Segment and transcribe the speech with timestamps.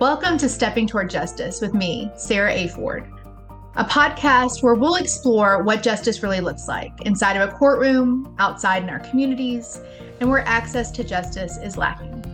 [0.00, 2.68] Welcome to Stepping Toward Justice with me, Sarah A.
[2.68, 3.06] Ford,
[3.74, 8.82] a podcast where we'll explore what justice really looks like inside of a courtroom, outside
[8.82, 9.82] in our communities,
[10.20, 12.24] and where access to justice is lacking.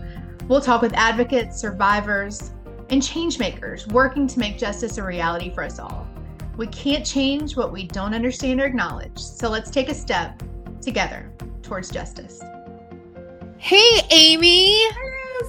[0.47, 2.53] We'll talk with advocates, survivors,
[2.91, 6.07] and changemakers working to make justice a reality for us all.
[6.57, 10.41] We can't change what we don't understand or acknowledge, so let's take a step
[10.81, 11.33] together
[11.65, 12.41] towards justice.
[13.59, 14.89] Hey, Amy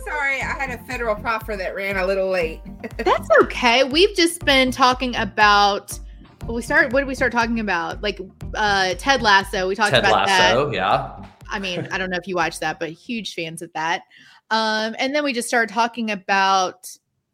[0.05, 0.41] sorry.
[0.41, 2.61] I had a federal proffer that ran a little late.
[2.97, 3.83] That's okay.
[3.83, 5.99] We've just been talking about.
[6.45, 6.93] Well, we started.
[6.93, 8.01] What did we start talking about?
[8.01, 8.19] Like
[8.53, 9.67] uh, Ted Lasso.
[9.67, 10.73] We talked Ted about Lasso, that.
[10.73, 11.25] yeah.
[11.49, 14.03] I mean, I don't know if you watched that, but huge fans of that.
[14.49, 16.89] Um, and then we just started talking about,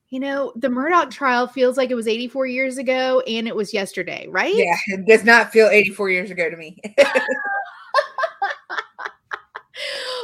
[0.10, 3.74] you know, the Murdaugh trial feels like it was 84 years ago and it was
[3.74, 4.56] yesterday, right?
[4.56, 6.80] Yeah, it does not feel 84 years ago to me.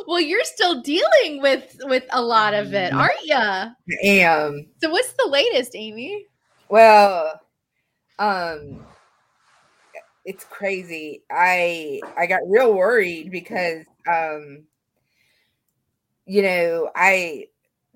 [0.08, 2.98] well, you're still dealing with with a lot of it, Mm-hmm.
[2.98, 3.74] aren't you?
[3.90, 4.68] I am.
[4.82, 6.28] So what's the latest, Amy?
[6.70, 7.40] Well,
[8.20, 8.86] um
[10.26, 11.24] it's crazy.
[11.32, 14.66] I I got real worried because um
[16.26, 17.46] you know, I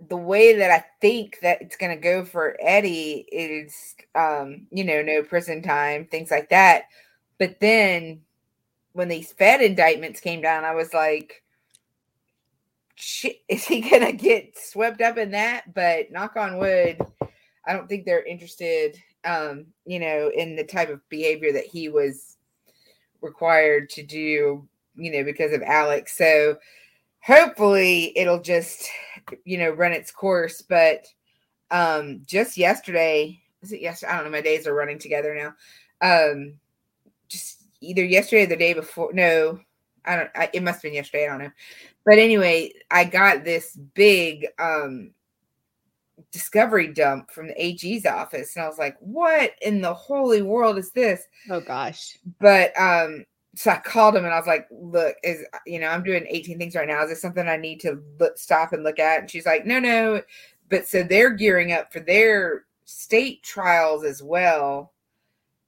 [0.09, 4.83] the way that I think that it's going to go for Eddie is um you
[4.83, 6.83] know, no prison time, things like that.
[7.39, 8.21] But then
[8.93, 11.42] when these Fed indictments came down, I was like
[12.97, 15.73] is he going to get swept up in that?
[15.73, 16.97] But knock on wood,
[17.65, 21.89] I don't think they're interested, um, you know, in the type of behavior that he
[21.89, 22.37] was
[23.21, 26.17] required to do, you know, because of Alex.
[26.17, 26.57] So
[27.21, 28.89] hopefully it'll just,
[29.45, 30.61] you know, run its course.
[30.61, 31.07] But
[31.71, 34.11] um, just yesterday, was it yesterday?
[34.11, 34.31] I don't know.
[34.31, 35.53] My days are running together now.
[36.01, 36.55] Um,
[37.29, 39.13] just either yesterday or the day before.
[39.13, 39.59] No,
[40.05, 40.29] I don't.
[40.35, 41.25] I, it must have been yesterday.
[41.25, 41.51] I don't know.
[42.05, 45.11] But anyway, I got this big um
[46.31, 50.77] discovery dump from the AG's office, and I was like, "What in the holy world
[50.77, 52.17] is this?" Oh gosh.
[52.39, 56.03] But um, so I called him and I was like, "Look, is you know, I'm
[56.03, 57.03] doing 18 things right now.
[57.03, 59.79] Is this something I need to look, stop and look at?" And she's like, "No,
[59.79, 60.21] no."
[60.69, 64.92] But so they're gearing up for their state trials as well.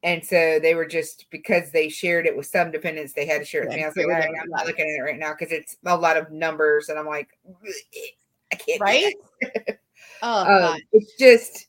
[0.04, 3.46] And so they were just because they shared it with some defendants, they had to
[3.46, 3.84] share it with me.
[3.84, 5.78] I was like, Yeah, "All right, I'm not looking at it right now because it's
[5.86, 7.30] a lot of numbers, and I'm like,
[8.54, 9.14] I can't, Right?
[9.42, 9.80] that."
[10.22, 11.68] Oh Um, it's just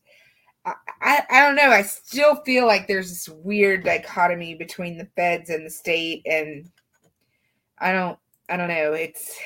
[0.65, 1.71] I, I I don't know.
[1.71, 6.71] I still feel like there's this weird dichotomy between the feds and the state, and
[7.79, 8.93] I don't I don't know.
[8.93, 9.37] It's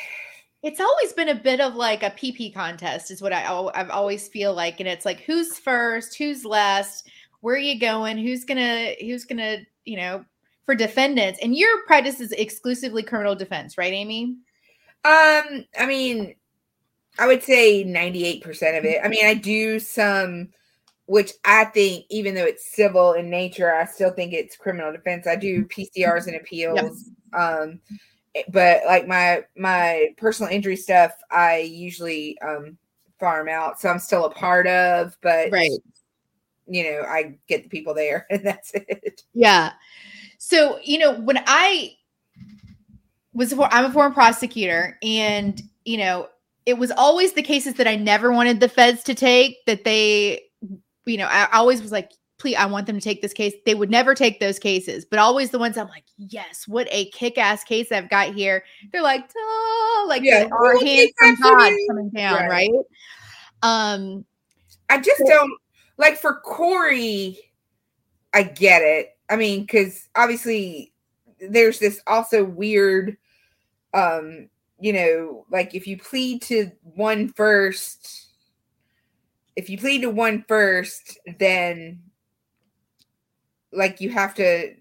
[0.62, 4.28] It's always been a bit of like a PP contest, is what I I've always
[4.28, 7.08] feel like, and it's like who's first, who's last,
[7.40, 10.24] where are you going, who's gonna who's gonna you know
[10.66, 14.36] for defendants, and your practice is exclusively criminal defense, right, Amy?
[15.04, 16.34] um I mean
[17.18, 19.00] I would say 98% of it.
[19.04, 20.48] I mean, I do some
[21.06, 25.26] which I think even though it's civil in nature, I still think it's criminal defense.
[25.26, 27.10] I do PCRs and appeals.
[27.32, 27.80] Um
[28.34, 32.78] eh, but like my my personal injury stuff, I usually um
[33.18, 33.80] farm out.
[33.80, 35.50] So I'm still a part of, but
[36.70, 39.22] you know, I get the people there and that's it.
[39.34, 39.72] Yeah.
[40.38, 41.96] So, you know, when I
[43.34, 46.28] was, I'm a former prosecutor, and, you know,
[46.66, 50.42] it was always the cases that I never wanted the feds to take that they,
[51.04, 53.52] you know, I always was like, please, I want them to take this case.
[53.66, 57.10] They would never take those cases, but always the ones I'm like, yes, what a
[57.10, 58.64] kick ass case I've got here.
[58.92, 62.70] They're like, oh, like Yeah, our hands from God coming down, Right.
[62.70, 62.84] right?
[63.62, 64.24] Um,
[64.88, 65.52] I just don't
[66.00, 67.38] like for Corey,
[68.34, 69.16] I get it.
[69.28, 70.92] I mean, because obviously
[71.40, 73.16] there's this also weird
[73.92, 78.28] um, you know, like if you plead to one first,
[79.56, 82.00] if you plead to one first, then
[83.72, 84.74] like you have to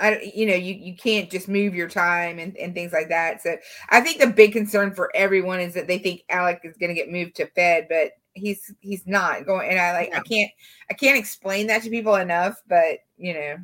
[0.00, 3.42] I you know you you can't just move your time and, and things like that.
[3.42, 3.56] So
[3.90, 6.94] I think the big concern for everyone is that they think Alec is going to
[6.94, 9.70] get moved to Fed, but he's he's not going.
[9.70, 10.50] And I like I can't
[10.90, 12.62] I can't explain that to people enough.
[12.68, 13.56] But you know,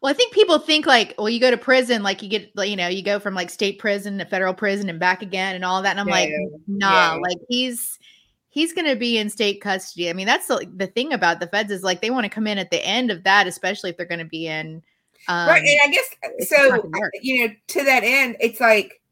[0.00, 2.76] Well, I think people think like, well, you go to prison, like you get, you
[2.76, 5.82] know, you go from like state prison to federal prison and back again and all
[5.82, 5.90] that.
[5.90, 6.30] And I'm like,
[6.66, 7.20] No, nah, yeah.
[7.20, 7.98] like he's
[8.56, 10.08] he's going to be in state custody.
[10.08, 12.46] I mean, that's the, the thing about the feds is like they want to come
[12.46, 14.82] in at the end of that, especially if they're going to be in.
[15.28, 15.62] Um, right?
[15.62, 16.68] And I guess so.
[16.68, 17.12] not gonna work.
[17.20, 19.02] You know, to that end, it's like,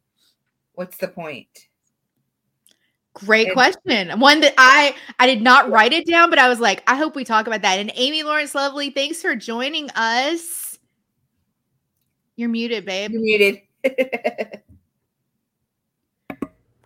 [0.74, 1.48] what's the point?
[3.14, 4.18] Great question.
[4.18, 7.14] One that I I did not write it down, but I was like, I hope
[7.14, 7.78] we talk about that.
[7.78, 10.78] And Amy Lawrence Lovely, thanks for joining us.
[12.36, 13.12] You're muted, babe.
[13.12, 13.60] You're muted.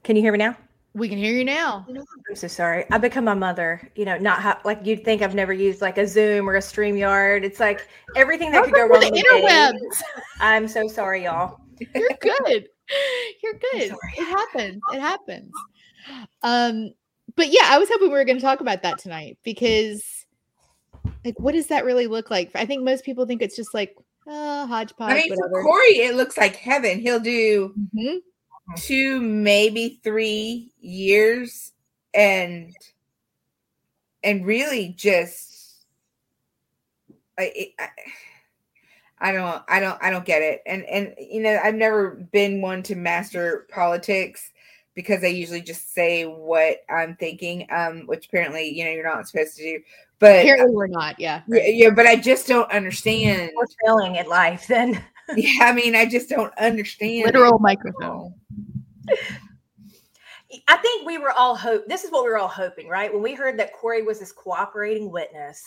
[0.03, 0.57] Can you hear me now?
[0.95, 1.87] We can hear you now.
[1.89, 2.85] I'm so sorry.
[2.91, 3.89] I've become my mother.
[3.95, 6.61] You know, not how, like you'd think I've never used like a Zoom or a
[6.61, 7.45] StreamYard.
[7.45, 7.87] It's like
[8.17, 9.01] everything that could go wrong.
[9.01, 10.03] The interwebs.
[10.41, 11.61] I'm so sorry, y'all.
[11.95, 12.69] You're good.
[13.43, 13.93] You're good.
[14.17, 14.81] It happens.
[14.93, 15.53] It happens.
[16.43, 16.93] Um,
[17.37, 20.27] but yeah, I was hoping we were going to talk about that tonight because,
[21.25, 22.51] like, what does that really look like?
[22.55, 23.97] I think most people think it's just like
[24.27, 25.13] uh, hodgepodge.
[25.13, 25.63] I mean, whatever.
[25.63, 27.01] for Corey, it looks like heaven.
[27.01, 28.19] He'll do mm-hmm.
[28.77, 31.73] two, maybe three years,
[32.15, 32.75] and
[34.25, 35.85] and really just,
[37.39, 37.89] I, I,
[39.21, 40.63] I don't, I don't, I don't get it.
[40.67, 44.51] And and you know, I've never been one to master politics
[44.99, 49.29] because I usually just say what I'm thinking, um, which apparently you know you're not
[49.29, 49.81] supposed to do.
[50.19, 51.43] But apparently we're not, yeah.
[51.47, 53.53] Yeah, yeah but I just don't understand.
[53.55, 55.01] We're failing at life then.
[55.37, 57.27] yeah, I mean, I just don't understand.
[57.27, 58.35] Literal microphone.
[60.67, 61.87] I think we were all hope.
[61.87, 63.13] This is what we were all hoping, right?
[63.13, 65.63] When we heard that Corey was this cooperating witness,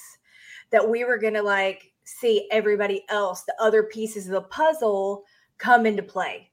[0.71, 5.23] that we were going to like see everybody else, the other pieces of the puzzle,
[5.57, 6.51] come into play.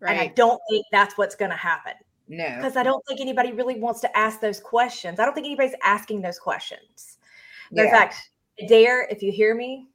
[0.00, 0.10] Right.
[0.10, 1.92] And I don't think that's what's going to happen.
[2.28, 5.20] No, because I don't think anybody really wants to ask those questions.
[5.20, 7.18] I don't think anybody's asking those questions.
[7.70, 7.84] Yeah.
[7.84, 8.16] In fact,
[8.68, 9.88] dare if you hear me,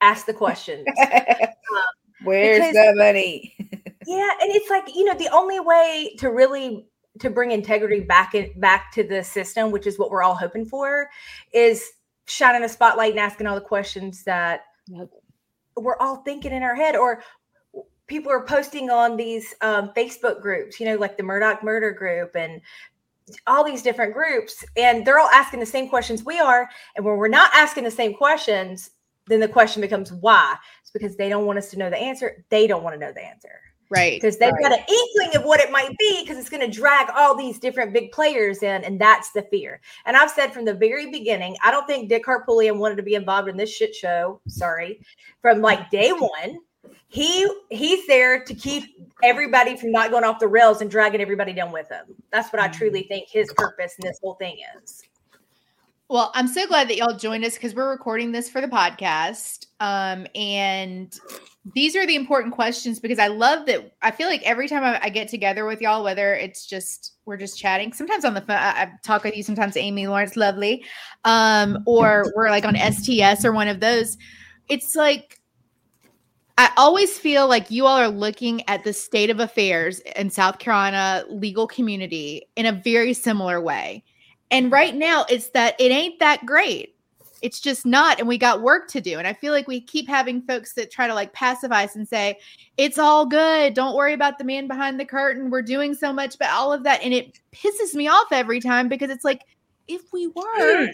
[0.00, 0.86] ask the questions.
[0.98, 1.48] um,
[2.24, 3.54] Where's because, the money?
[4.06, 6.86] yeah, and it's like you know the only way to really
[7.18, 10.66] to bring integrity back in back to the system, which is what we're all hoping
[10.66, 11.08] for,
[11.52, 11.84] is
[12.26, 15.08] shining a spotlight and asking all the questions that yep.
[15.76, 17.22] we're all thinking in our head, or
[18.10, 22.34] people are posting on these um, Facebook groups, you know, like the Murdaugh Murder Group
[22.34, 22.60] and
[23.46, 26.68] all these different groups, and they're all asking the same questions we are.
[26.96, 28.90] And when we're not asking the same questions,
[29.28, 30.56] then the question becomes why?
[30.82, 32.44] It's because they don't want us to know the answer.
[32.50, 33.60] They don't want to know the answer.
[33.90, 34.20] Right.
[34.20, 34.62] Because they've right.
[34.62, 37.58] got an inkling of what it might be because it's going to drag all these
[37.58, 38.84] different big players in.
[38.84, 39.80] And that's the fear.
[40.06, 43.14] And I've said from the very beginning, I don't think Dick Harpootlian wanted to be
[43.14, 44.40] involved in this shit show.
[44.46, 45.00] Sorry.
[45.42, 46.60] From like day one
[47.10, 48.84] he he's there to keep
[49.22, 52.06] everybody from not going off the rails and dragging everybody down with him.
[52.30, 55.02] That's what I truly think his purpose in this whole thing is.
[56.08, 59.66] Well, I'm so glad that y'all joined us because we're recording this for the podcast.
[59.80, 61.16] Um, and
[61.74, 63.92] these are the important questions because I love that.
[64.02, 67.36] I feel like every time I, I get together with y'all, whether it's just we're
[67.36, 70.84] just chatting, sometimes on the phone, I, I talk with you, sometimes Amy Lawrence Lovely,
[71.24, 74.16] um, or we're like on STS or one of those.
[74.68, 75.39] It's like
[76.60, 80.58] I always feel like you all are looking at the state of affairs in South
[80.58, 84.04] Carolina legal community in a very similar way.
[84.50, 86.96] And right now, it's that it ain't that great.
[87.40, 88.18] It's just not.
[88.18, 89.16] And we got work to do.
[89.18, 92.06] And I feel like we keep having folks that try to like pacify us and
[92.06, 92.38] say,
[92.76, 93.72] it's all good.
[93.72, 95.48] Don't worry about the man behind the curtain.
[95.48, 97.02] We're doing so much, but all of that.
[97.02, 99.46] And it pisses me off every time because it's like,
[99.88, 100.88] if we were,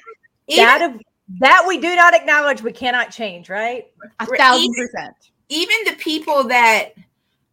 [0.48, 0.96] that,
[1.40, 3.86] that we do not acknowledge, we cannot change, right?
[4.20, 5.16] A thousand percent
[5.48, 6.94] even the people that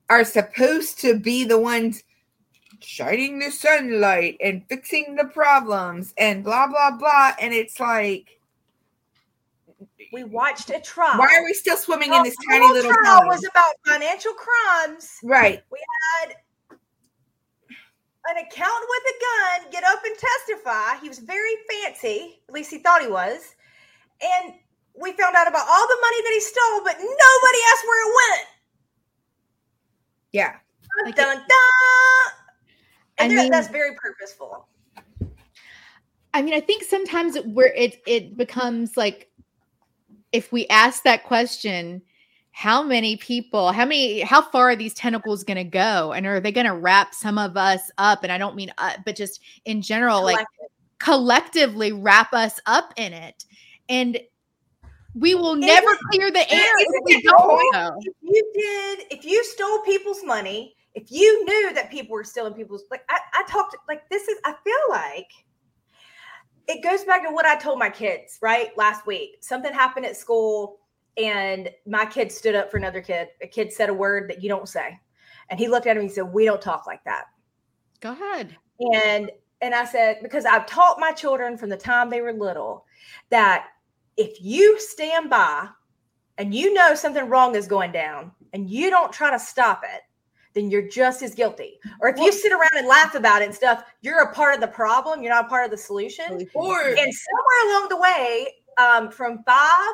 [0.10, 2.04] are supposed to be the ones
[2.80, 8.40] shining the sunlight and fixing the problems and blah blah blah and it's like
[10.14, 11.18] we watched a trial.
[11.18, 13.22] Why are we still swimming in this tiny little trial?
[13.22, 13.28] Pond?
[13.30, 15.10] Was about financial crimes.
[15.24, 15.64] Right.
[15.72, 15.80] We
[16.22, 16.36] had
[18.30, 21.02] an accountant with a gun get up and testify.
[21.02, 23.56] He was very fancy, at least he thought he was,
[24.22, 24.54] and
[25.00, 28.14] we found out about all the money that he stole, but nobody asked where it
[28.16, 28.48] went.
[30.32, 30.52] Yeah.
[30.52, 31.46] Dun, like dun, dun.
[33.18, 34.68] And I mean, that's very purposeful.
[36.34, 39.30] I mean, I think sometimes where it it becomes like
[40.32, 42.02] if we ask that question,
[42.52, 46.40] how many people, how many, how far are these tentacles going to go, and are
[46.40, 48.24] they going to wrap some of us up?
[48.24, 50.46] And I don't mean, uh, but just in general, Collective.
[50.62, 50.70] like
[51.00, 53.46] collectively wrap us up in it.
[53.90, 54.20] And
[55.16, 59.82] we will never clear the air if we don't If you did, if you stole
[59.82, 64.08] people's money, if you knew that people were stealing people's like I, I talked like
[64.10, 65.28] this is I feel like
[66.68, 68.76] it goes back to what I told my kids, right?
[68.78, 69.38] Last week.
[69.42, 70.80] Something happened at school
[71.18, 73.28] and my kid stood up for another kid.
[73.42, 75.00] A kid said a word that you don't say.
[75.50, 77.26] And he looked at him and he said, We don't talk like that.
[78.00, 78.56] Go ahead.
[78.80, 79.32] And
[79.64, 82.86] and I said, because I've taught my children from the time they were little
[83.30, 83.68] that
[84.18, 85.68] if you stand by
[86.38, 90.02] and you know something wrong is going down and you don't try to stop it,
[90.54, 91.80] then you're just as guilty.
[92.00, 94.62] Or if you sit around and laugh about it and stuff, you're a part of
[94.62, 95.22] the problem.
[95.22, 96.26] You're not a part of the solution.
[96.54, 99.94] Or and somewhere along the way, um, from five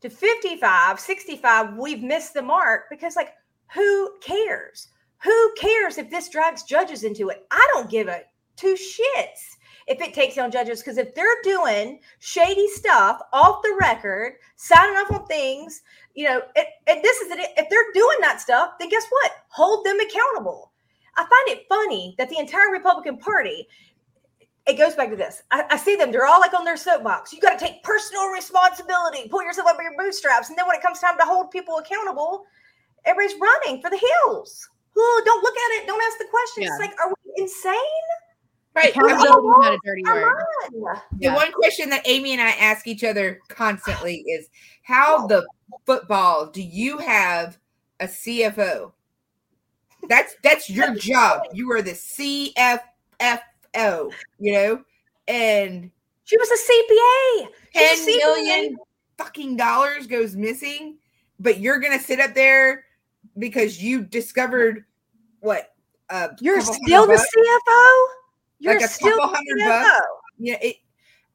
[0.00, 3.34] to 55, 65, we've missed the mark because, like,
[3.72, 4.88] who cares?
[5.22, 7.46] Who cares if this drags judges into it?
[7.50, 8.22] I don't give a
[8.56, 9.40] two shits
[9.86, 14.96] if it takes down judges because if they're doing shady stuff off the record, signing
[14.96, 15.82] off on things,
[16.14, 17.50] you know, it, and this is it.
[17.56, 19.32] If they're doing that stuff, then guess what?
[19.48, 20.72] Hold them accountable.
[21.16, 23.68] I find it funny that the entire Republican Party
[24.66, 25.42] it goes back to this.
[25.50, 27.32] I, I, see them, they're all like on their soapbox.
[27.32, 30.48] You got to take personal responsibility, pull yourself up by your bootstraps.
[30.48, 32.46] And then when it comes time to hold people accountable,
[33.04, 34.68] everybody's running for the hills.
[34.96, 35.86] Oh, don't look at it.
[35.86, 36.62] Don't ask the question.
[36.62, 36.68] Yeah.
[36.70, 37.74] It's like, are we insane?
[38.74, 38.90] Right.
[38.90, 40.34] Accountability a dirty word.
[40.72, 41.34] The yeah.
[41.34, 44.48] one question that Amy and I ask each other constantly is
[44.82, 45.46] how the
[45.86, 47.58] football do you have
[48.00, 48.92] a CFO?
[50.08, 51.42] That's that's your job.
[51.52, 52.80] You are the CFF
[53.76, 54.84] oh, you know,
[55.28, 55.90] and
[56.24, 57.48] she was a CPA.
[57.74, 58.76] Ten a million
[59.18, 60.98] fucking dollars goes missing,
[61.38, 62.84] but you're gonna sit up there
[63.38, 64.84] because you discovered
[65.40, 65.70] what?
[66.10, 68.23] Uh, you're still the CFO.
[68.64, 70.00] You're like a still couple hundred bucks.
[70.38, 70.76] Yeah, it.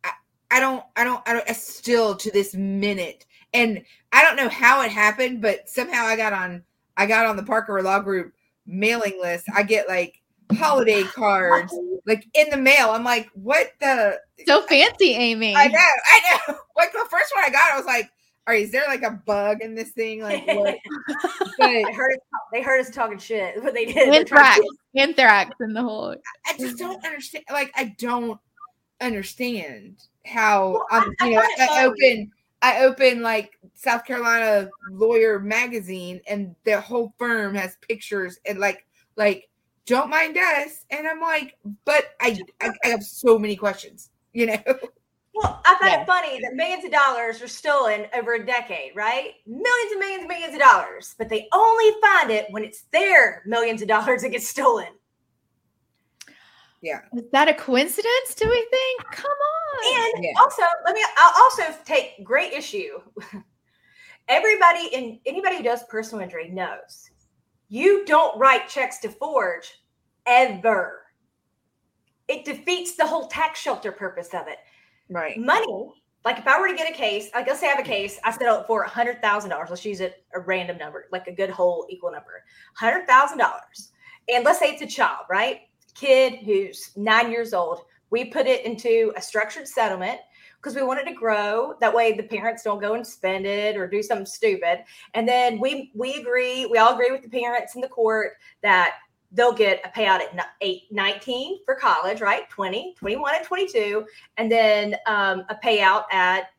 [0.03, 0.11] I,
[0.51, 0.83] I don't.
[0.95, 1.21] I don't.
[1.27, 1.49] I don't.
[1.49, 6.15] I still to this minute, and I don't know how it happened, but somehow I
[6.15, 6.63] got on.
[6.97, 8.33] I got on the Parker Law Group
[8.65, 9.45] mailing list.
[9.55, 10.21] I get like
[10.53, 11.73] holiday cards
[12.07, 12.89] like in the mail.
[12.89, 14.19] I'm like, what the?
[14.47, 15.55] So fancy, Amy.
[15.55, 16.55] I know, I know.
[16.79, 18.09] Like the first one I got, I was like,
[18.47, 20.21] all right, is there like a bug in this thing?
[20.21, 20.77] Like what?
[21.07, 21.17] but
[21.59, 23.61] they heard, us, they heard us talking shit.
[23.63, 24.13] What they did.
[24.13, 24.59] Anthrax.
[24.95, 26.15] Anthrax in the whole.
[26.47, 27.45] I just don't understand.
[27.51, 28.39] Like I don't
[29.01, 32.31] understand how well, um, I, you know I, I open
[32.61, 38.85] I open like South Carolina Lawyer magazine and the whole firm has pictures and like
[39.15, 39.49] like
[39.89, 40.85] don't mind us.
[40.91, 44.63] And I'm like, but I, I, I have so many questions, you know?
[45.41, 46.01] Well, I find yeah.
[46.01, 49.35] it funny that millions of dollars are stolen over a decade, right?
[49.47, 53.43] Millions and millions and millions of dollars, but they only find it when it's their
[53.45, 54.87] millions of dollars that gets stolen.
[56.81, 56.99] Yeah.
[57.13, 59.05] Is that a coincidence, do we think?
[59.11, 60.15] Come on.
[60.15, 60.31] And yeah.
[60.41, 62.99] also, let me, I'll also take great issue.
[64.27, 67.09] Everybody in anybody who does personal injury knows
[67.69, 69.71] you don't write checks to Forge
[70.25, 71.01] ever.
[72.27, 74.59] It defeats the whole tax shelter purpose of it.
[75.09, 75.37] Right.
[75.37, 75.91] Money,
[76.25, 78.19] like if I were to get a case, like let's say I have a case,
[78.23, 79.69] I settle it for hundred thousand dollars.
[79.69, 82.43] Let's use it a random number, like a good whole equal number,
[82.75, 83.91] hundred thousand dollars.
[84.27, 85.61] And let's say it's a child, right?
[85.95, 87.81] Kid who's nine years old.
[88.11, 90.19] We put it into a structured settlement
[90.57, 91.75] because we wanted to grow.
[91.79, 94.83] That way the parents don't go and spend it or do something stupid.
[95.13, 98.95] And then we we agree, we all agree with the parents in the court that
[99.31, 102.49] they'll get a payout at eight, 19 for college, right?
[102.49, 104.05] 20, 21 and 22.
[104.37, 106.49] And then um, a payout at,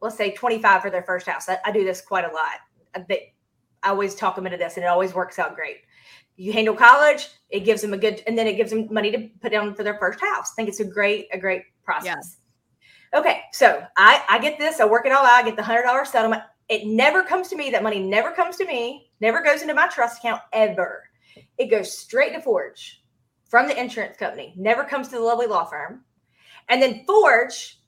[0.00, 1.48] let's say 25 for their first house.
[1.48, 2.60] I, I do this quite a lot.
[2.94, 3.20] I,
[3.82, 5.78] I always talk them into this and it always works out great.
[6.36, 9.28] You handle college, it gives them a good, and then it gives them money to
[9.40, 10.52] put down for their first house.
[10.52, 12.36] I think it's a great, a great process.
[13.12, 13.20] Yeah.
[13.20, 13.40] Okay.
[13.52, 16.04] So I, I get this, I work it all out, I get the hundred dollar
[16.04, 16.42] settlement.
[16.68, 17.70] It never comes to me.
[17.70, 21.07] That money never comes to me, never goes into my trust account ever
[21.58, 23.02] it goes straight to Forge
[23.48, 26.04] from the insurance company, never comes to the lovely law firm.
[26.68, 27.78] And then Forge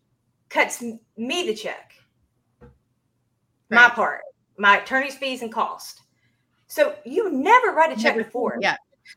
[0.49, 1.93] cuts me the check,
[2.61, 2.71] right.
[3.71, 4.23] my part,
[4.59, 6.01] my attorney's fees and cost.
[6.67, 8.61] So you never write a check never, to Forge.
[8.63, 8.77] Yeah.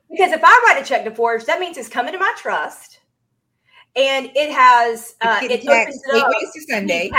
[0.10, 3.00] Because if I write a check to Forge, that means it's coming to my trust
[3.96, 7.12] and it has uh, it opens it up to Sunday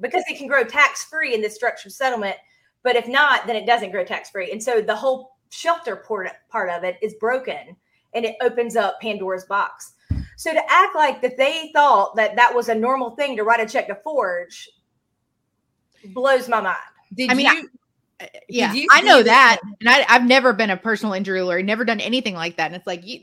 [0.00, 2.36] because it can grow tax free in this structured settlement.
[2.82, 4.50] But if not, then it doesn't grow tax free.
[4.50, 7.76] And so the whole shelter part, part of it is broken
[8.14, 9.94] and it opens up Pandora's box.
[10.36, 13.60] So to act like that they thought that that was a normal thing to write
[13.60, 14.68] a check to Forge
[16.06, 16.76] blows my mind.
[17.14, 17.68] Did I mean, you,
[18.20, 21.84] I, yeah, I know that, and I, have never been a personal injury lawyer, never
[21.84, 22.66] done anything like that.
[22.66, 23.20] And it's like you,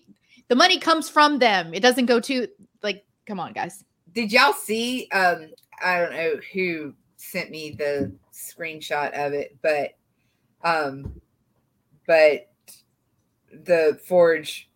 [0.48, 2.48] the money comes from them; it doesn't go to
[2.84, 3.06] like.
[3.26, 3.84] Come on, guys.
[4.14, 5.08] Did y'all see?
[5.12, 5.52] Um,
[5.84, 9.92] I don't know who sent me the screenshot of it, but
[10.64, 11.22] um,
[12.08, 12.50] but
[13.52, 14.70] the Forge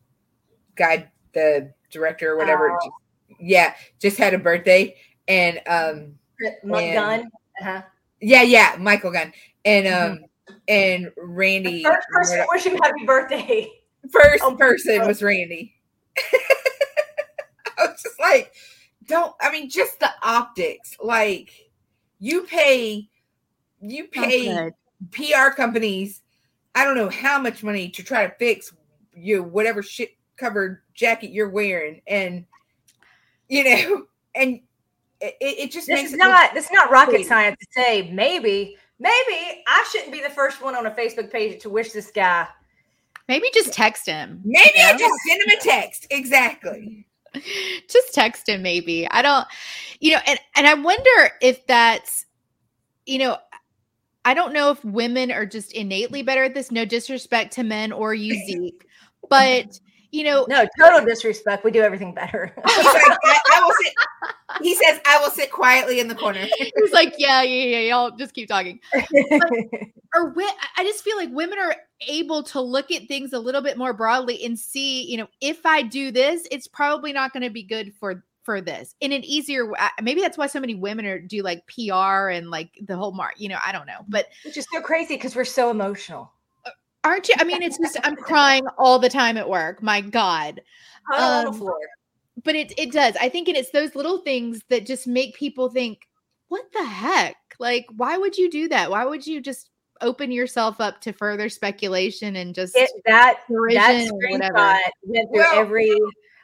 [0.75, 4.95] guy, the director or whatever, just, yeah, just had a birthday,
[5.27, 6.15] and um,
[6.63, 7.81] and, Gunn, uh-huh.
[8.19, 9.33] yeah, yeah, Michael Gunn,
[9.65, 10.53] and um, mm-hmm.
[10.67, 11.83] and Randy.
[11.83, 13.69] The first person wish him happy birthday.
[14.11, 15.75] First oh, person was Randy.
[17.77, 18.53] I was just like,
[19.07, 19.33] don't.
[19.39, 20.97] I mean, just the optics.
[21.01, 21.51] Like,
[22.19, 23.09] you pay,
[23.79, 24.71] you pay
[25.11, 26.21] PR companies
[26.75, 28.73] I don't know how much money to try to fix
[29.13, 32.45] you whatever shit covered jacket you're wearing, and
[33.49, 34.59] you know, and
[35.19, 37.29] it, it just this makes is not this is not rocket crazy.
[37.29, 41.61] science to say maybe maybe I shouldn't be the first one on a Facebook page
[41.61, 42.47] to wish this guy
[43.27, 44.41] Maybe just text him.
[44.43, 46.07] Maybe you I just send him a text.
[46.09, 47.07] Exactly.
[47.87, 49.47] just text him maybe i don't
[50.01, 52.25] you know and and i wonder if that's
[53.05, 53.37] you know
[54.25, 57.91] i don't know if women are just innately better at this no disrespect to men
[57.91, 58.85] or you zeke
[59.29, 59.79] but
[60.11, 61.63] you know No, total disrespect.
[61.63, 62.53] We do everything better.
[62.67, 63.93] He's like, I, I will sit.
[64.61, 68.11] He says, "I will sit quietly in the corner." he's like yeah yeah yeah y'all
[68.11, 68.81] just keep talking
[70.13, 71.75] or wi- I just feel like women are
[72.07, 75.65] able to look at things a little bit more broadly and see, you know, if
[75.65, 79.23] I do this, it's probably not going to be good for for this in an
[79.23, 79.77] easier way.
[80.01, 83.33] Maybe that's why so many women are do like PR and like the whole mark.
[83.37, 86.31] You know, I don't know, but Which is so crazy because we're so emotional.
[87.03, 87.35] aren't you?
[87.39, 89.81] I mean, it's just I'm crying all the time at work.
[89.81, 90.61] My God,
[91.15, 91.69] Um,
[92.43, 93.15] but it it does.
[93.19, 96.07] I think, and it's those little things that just make people think,
[96.47, 97.35] what the heck?
[97.59, 98.89] Like, why would you do that?
[98.89, 99.69] Why would you just
[100.01, 105.95] open yourself up to further speculation and just It, that that screenshot went through every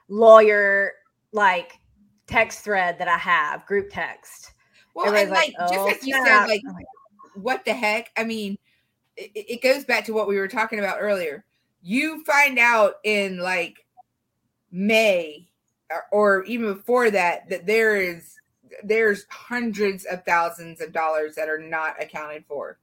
[0.09, 0.93] lawyer
[1.31, 1.79] like
[2.27, 4.51] text thread that I have, group text.
[4.93, 6.85] Well, and Everybody's like, "Oh, just as you said, snap." like like,
[7.35, 8.11] what the heck?
[8.17, 8.57] I mean,
[9.15, 11.45] it, it goes back to what we were talking about earlier.
[11.81, 13.85] You find out in like
[14.71, 15.47] May
[15.89, 18.35] or, or even before that that there is
[18.83, 22.77] there's hundreds of thousands of dollars that are not accounted for.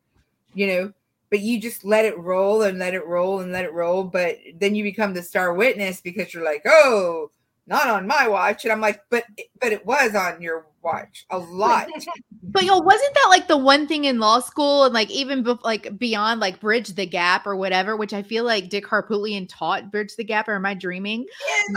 [0.55, 0.93] You know,
[1.31, 4.05] but you just let it roll and let it roll and let it roll.
[4.05, 7.33] But then you become the star witness because you're like, oh,
[7.67, 8.65] not on my watch.
[8.65, 9.25] And I'm like, but
[9.61, 11.89] but it was on your watch a lot.
[12.47, 15.65] But yo, wasn't that like the one thing in law school and like even bef-
[15.65, 19.91] like beyond like bridge the gap or whatever, which I feel like Dick Harpootlian taught
[19.91, 21.27] bridge the gap, or am I dreaming?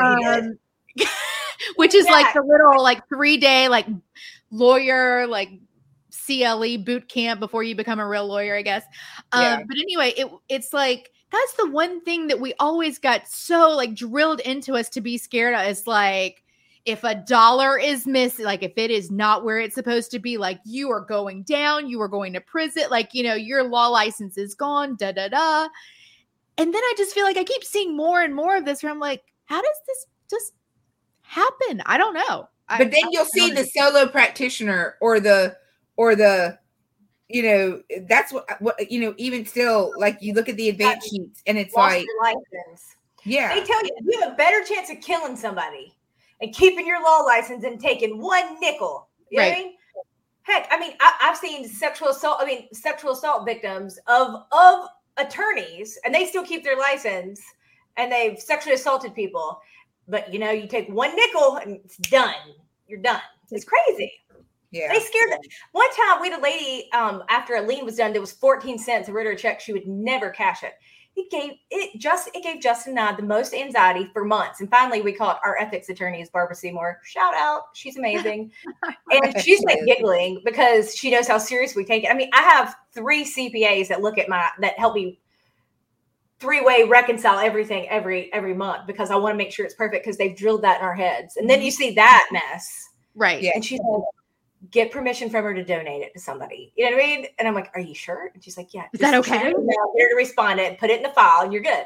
[0.04, 0.60] Um,
[1.78, 3.88] which is like the little like three day like
[4.52, 5.50] lawyer like
[6.28, 8.84] CLE boot camp before you become a real lawyer, I guess.
[9.32, 9.64] Um, Yeah.
[9.68, 13.94] But anyway, it it's like that's the one thing that we always got so like
[13.96, 15.66] drilled into us to be scared of.
[15.68, 16.44] Is like
[16.86, 20.38] if a dollar is missing, like if it is not where it's supposed to be,
[20.38, 23.88] like you are going down, you are going to prison, like you know your law
[23.88, 25.68] license is gone, da da da.
[26.58, 28.92] And then I just feel like I keep seeing more and more of this where
[28.92, 30.54] I'm like, how does this just
[31.22, 31.82] happen?
[31.86, 32.48] I don't know.
[32.70, 35.58] I- but then I you'll don't see the solo practitioner or the
[35.98, 36.58] or the
[37.30, 41.08] you know that's what what you know even still like you look at the advance
[41.08, 42.96] sheets and it's lost like license.
[43.26, 45.94] yeah They tell you you have a better chance of killing somebody
[46.42, 49.08] and keeping your law license and taking one nickel.
[49.30, 49.64] You know what I Right.
[49.66, 49.74] mean?
[50.44, 52.38] Heck, I mean, I, I've seen sexual assault.
[52.40, 54.88] I mean, sexual assault victims of of
[55.18, 57.42] attorneys, and they still keep their license,
[57.98, 59.60] and they've sexually assaulted people.
[60.08, 62.34] But you know, you take one nickel and it's done.
[62.88, 63.20] You're done.
[63.52, 64.10] It's crazy.
[64.72, 65.40] Yeah They scared them.
[65.72, 68.78] One time we had a lady, um, after a lien was done, there was 14
[68.78, 69.10] cents.
[69.10, 69.60] I wrote her a check.
[69.60, 70.74] She would never cash it.
[71.16, 74.62] It gave it just it gave Justin and I the most anxiety for months.
[74.62, 77.00] And finally we called our ethics attorney is Barbara Seymour.
[77.04, 77.64] Shout out.
[77.74, 78.52] She's amazing.
[79.12, 82.12] and she's like giggling because she knows how serious we take it.
[82.12, 85.20] I mean, I have three CPAs that look at my that help me
[86.40, 90.18] three-way reconcile everything every every month because I want to make sure it's perfect because
[90.18, 91.36] they've drilled that in our heads.
[91.38, 92.90] And then you see that mess.
[93.16, 93.42] right.
[93.42, 93.52] Yeah.
[93.56, 94.04] And she's like,
[94.72, 96.74] get permission from her to donate it to somebody.
[96.76, 97.26] You know what I mean?
[97.38, 98.32] And I'm like, are you sure?
[98.34, 98.86] And she's like, yeah.
[98.94, 99.50] Is that okay?
[99.50, 101.86] email, Get her to respond it, put it in the file, and you're good.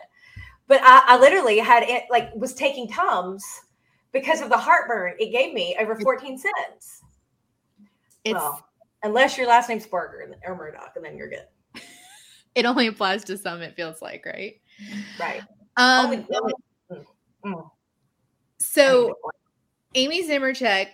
[0.68, 3.44] But I, I literally had it like was taking Tums
[4.12, 7.02] because of the heartburn it gave me over 14 cents.
[8.24, 8.66] It's well,
[9.04, 11.46] unless your last name's Barger or Murdaugh, and then you're good.
[12.56, 14.62] it only applies to some, it feels like, right?
[15.20, 15.42] Right.
[15.78, 16.54] Um Only- only-
[16.92, 17.06] mm,
[17.46, 17.72] mm.
[18.60, 19.18] so
[19.96, 20.88] Amy Zmroczek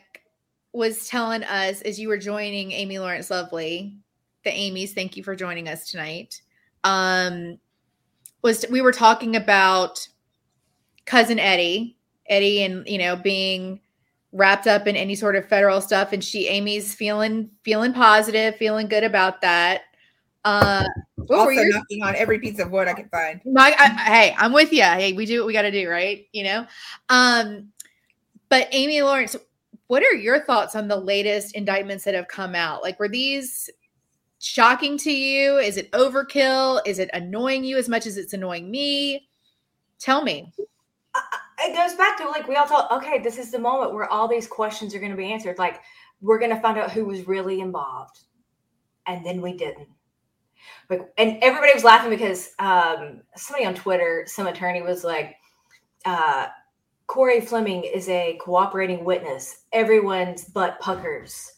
[0.78, 3.98] was telling us as you were joining Amy Lawrence Lovely,
[4.44, 6.40] the Amy's, thank you for joining us tonight.
[6.84, 7.58] Um,
[8.44, 10.08] was we were talking about
[11.06, 11.98] cousin Eddie,
[12.30, 13.80] Eddie, and you know being
[14.32, 18.88] wrapped up in any sort of federal stuff, and she Amy's feeling feeling positive, feeling
[18.88, 19.82] good about that.
[20.46, 20.86] Uh,
[21.16, 24.36] what were also knocking on every piece of wood i can find my, I, hey,
[24.38, 24.84] I'm with you.
[24.84, 26.28] Hey, we do what we got to do, right?
[26.32, 26.68] You know.
[27.10, 27.72] Um,
[28.50, 29.36] but Amy Lawrence,
[29.88, 32.84] what are your thoughts on the latest indictments that have come out?
[32.84, 33.69] Like, were these
[34.39, 35.58] shocking to you?
[35.58, 36.82] Is it overkill?
[36.86, 39.28] Is it annoying you as much as it's annoying me?
[40.00, 40.52] Tell me.
[41.60, 44.28] it goes back to like we all thought, okay, this is the moment where all
[44.28, 45.58] these questions are going to be answered.
[45.58, 45.82] Like
[46.21, 48.19] we're going to find out who was really involved,
[49.06, 49.88] and then we didn't.
[50.89, 55.36] Like, and everybody was laughing because um, somebody on Twitter, some attorney was like,
[56.06, 56.47] uh,
[57.08, 59.63] "Corey Fleming is a cooperating witness.
[59.72, 61.52] Everyone's butt puckers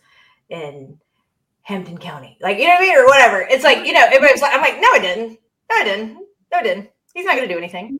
[0.49, 0.99] in
[1.61, 3.41] Hampton County." Like, you know what I mean, or whatever.
[3.41, 5.39] It's like you know, everybody was like, "I'm like, no, I didn't.
[5.69, 6.13] No, I didn't.
[6.51, 7.99] No, I didn't." He's not going to do anything.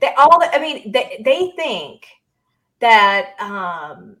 [0.00, 0.40] They all.
[0.42, 2.06] I mean, they they think
[2.80, 4.16] that um,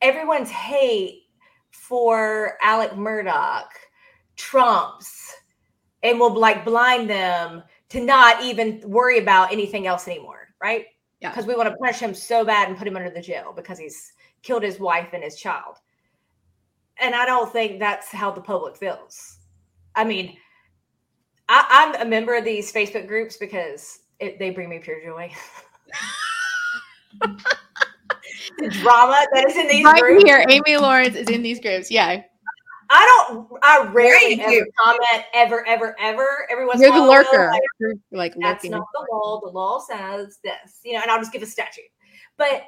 [0.00, 1.24] everyone's hate
[1.70, 3.64] for Alex Murdaugh
[4.36, 5.34] trumps
[6.02, 10.86] and will like blind them to not even worry about anything else anymore, right?
[11.22, 11.30] Yeah.
[11.30, 13.78] Because we want to punish him so bad and put him under the jail because
[13.78, 15.76] he's killed his wife and his child.
[17.00, 19.38] And I don't think that's how the public feels.
[19.94, 20.36] I mean,
[21.48, 25.32] I, am a member of these Facebook groups because it, they bring me pure joy.
[27.20, 30.24] the drama that is in these right groups.
[30.24, 31.88] here, Amy Lawrence is in these groups.
[31.88, 32.22] Yeah.
[32.94, 33.48] I don't.
[33.62, 36.46] I rarely Right, ever comment ever, ever, ever.
[36.50, 37.50] Everyone's You're a the lurker.
[37.50, 38.72] like, You're like That's lurking.
[38.72, 39.40] not the law.
[39.40, 41.84] The law says this, you know, and I'll just give a statute.
[42.36, 42.64] But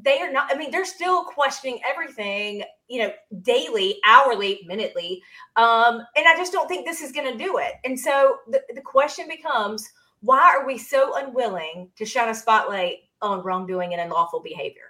[0.00, 5.20] they are not, I mean, they're still questioning everything, you know, daily, hourly, minutely.
[5.56, 7.72] Um, and I just don't think this is going to do it.
[7.84, 9.88] And so the, the question becomes
[10.20, 14.82] why are we so unwilling to shine a spotlight on wrongdoing and unlawful behavior?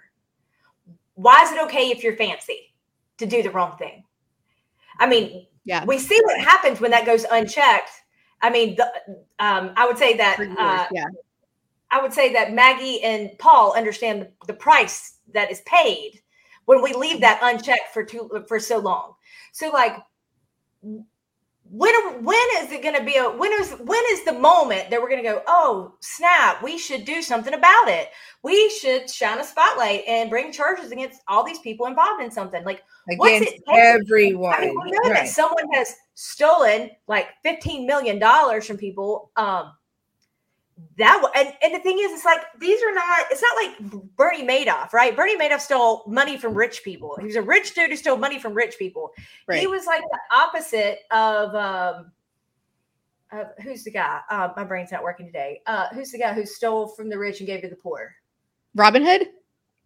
[1.15, 2.75] Why is it okay if you're fancy
[3.17, 4.03] to do the wrong thing?
[4.99, 5.85] I mean, Yeah.
[5.85, 7.89] we see what happens when that goes unchecked.
[8.41, 8.85] I mean, the,
[9.39, 11.05] um, I would say that years, uh, yeah.
[11.91, 16.21] I would say that Maggie and Paul understand the, price that is paid
[16.65, 19.15] when we leave that unchecked for too for so long.
[19.51, 19.95] So, like,
[21.71, 24.99] when when is it going to be a when is when is the moment that
[24.99, 25.43] we're going to go?
[25.47, 26.63] Oh, snap!
[26.63, 28.09] We should do something about it.
[28.41, 32.63] We should shine a spotlight and bring charges against all these people involved in something.
[32.63, 32.81] Like,
[33.17, 34.53] What's against it everyone.
[34.53, 39.31] I mean, we know that someone has stolen like fifteen million dollars from people.
[39.35, 39.71] Um,
[40.97, 43.25] that and, and the thing is, it's like these are not.
[43.31, 45.15] It's not like Bernie Madoff, right?
[45.15, 47.15] Bernie Madoff stole money from rich people.
[47.19, 49.11] He was a rich dude who stole money from rich people.
[49.47, 49.59] Right.
[49.59, 52.11] He was like the opposite of um,
[53.31, 54.21] of who's the guy?
[54.29, 55.61] Uh, my brain's not working today.
[55.65, 58.13] Uh, who's the guy who stole from the rich and gave to the poor?
[58.75, 59.29] Robin Hood?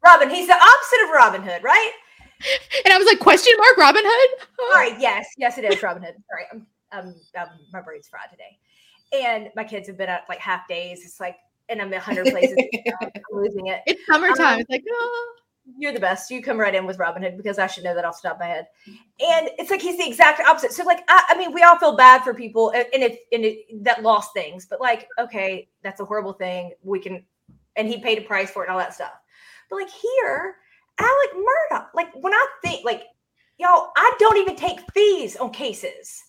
[0.03, 0.29] Robin.
[0.29, 1.91] He's the opposite of Robin Hood, right?
[2.83, 4.47] And I was like, question mark, Robin Hood?
[4.59, 4.99] All right.
[4.99, 5.27] Yes.
[5.37, 6.15] Yes, it is Robin Hood.
[6.29, 6.43] Sorry.
[6.51, 8.59] I'm, um, um, my brain's fried today.
[9.13, 11.01] And my kids have been up like half days.
[11.05, 11.37] It's like,
[11.69, 12.57] and I'm a hundred places.
[13.01, 13.81] I'm losing it.
[13.85, 14.55] It's summertime.
[14.55, 15.35] Um, it's like, oh.
[15.77, 16.29] You're the best.
[16.29, 18.35] You come right in with Robin Hood because I should know that off the top
[18.35, 18.67] of my head.
[18.85, 20.73] And it's like he's the exact opposite.
[20.73, 23.45] So like, I, I mean, we all feel bad for people, and and if and
[23.45, 24.65] it, that lost things.
[24.65, 26.73] But like, okay, that's a horrible thing.
[26.81, 27.23] We can,
[27.77, 29.13] and he paid a price for it and all that stuff.
[29.69, 30.57] But like here,
[30.99, 31.87] Alex Murdaugh.
[31.93, 33.03] Like when I think, like,
[33.57, 36.23] y'all, I don't even take fees on cases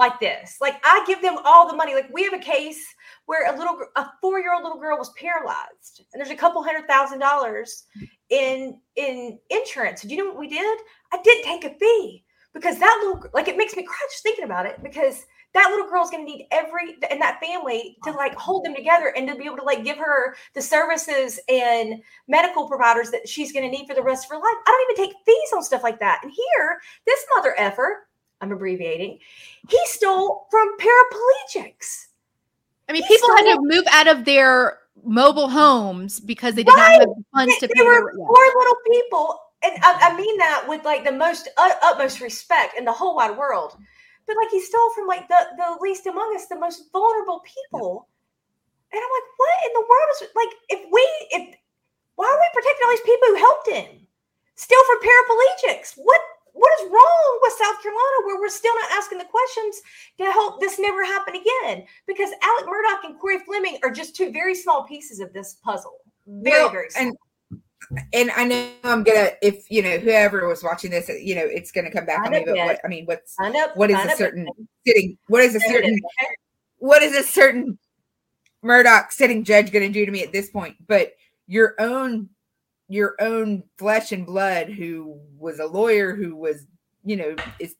[0.00, 0.56] like this.
[0.60, 1.94] Like I give them all the money.
[1.94, 2.82] Like we have a case
[3.26, 7.20] where a little, a four-year-old little girl was paralyzed, and there's a couple hundred thousand
[7.20, 7.84] dollars
[8.30, 10.02] in in insurance.
[10.02, 10.78] Do you know what we did?
[11.12, 14.44] I didn't take a fee because that little, like, it makes me cry just thinking
[14.44, 18.34] about it because that little girl's going to need every and that family to like
[18.34, 21.94] hold them together and to be able to like give her the services and
[22.28, 24.44] medical providers that she's going to need for the rest of her life.
[24.44, 26.20] I don't even take fees on stuff like that.
[26.22, 28.06] And here, this mother effer,
[28.40, 29.18] I'm abbreviating,
[29.68, 32.06] he stole from paraplegics.
[32.88, 36.74] I mean, He people had to move out of their mobile homes because they did
[36.74, 37.84] not have the funds They, to they pay.
[37.86, 41.78] were their- poor little people, and I, I mean that with like the most ut-
[41.82, 43.76] utmost respect in the whole wide world.
[44.26, 48.08] But like he stole from like the the least among us, the most vulnerable people.
[48.92, 50.54] And I'm like, what in the world is like?
[50.68, 51.00] If we
[51.30, 51.54] if
[52.16, 54.06] why are we protecting all these people who helped him?
[54.56, 55.94] Steal from paraplegics.
[55.96, 56.20] What
[56.52, 59.80] what is wrong with South Carolina where we're still not asking the questions
[60.18, 61.84] to help this never happen again?
[62.06, 65.98] Because Alex Murdaugh and Corey Fleming are just two very small pieces of this puzzle.
[66.26, 67.06] Very, Well, very small.
[67.06, 67.16] and
[68.12, 71.72] and I know I'm gonna if you know whoever was watching this, you know, it's
[71.72, 72.44] gonna come back on me.
[72.46, 74.16] But what I mean, what's up, what is a up.
[74.16, 74.48] certain
[74.86, 75.18] sitting?
[75.28, 75.98] What is a certain
[76.80, 77.78] what is a certain
[78.64, 80.76] Murdaugh sitting judge going to do to me at this point?
[80.86, 81.12] But
[81.46, 82.28] your own,
[82.90, 86.66] your own flesh and blood, who was a lawyer, who was,
[87.04, 87.76] you know, is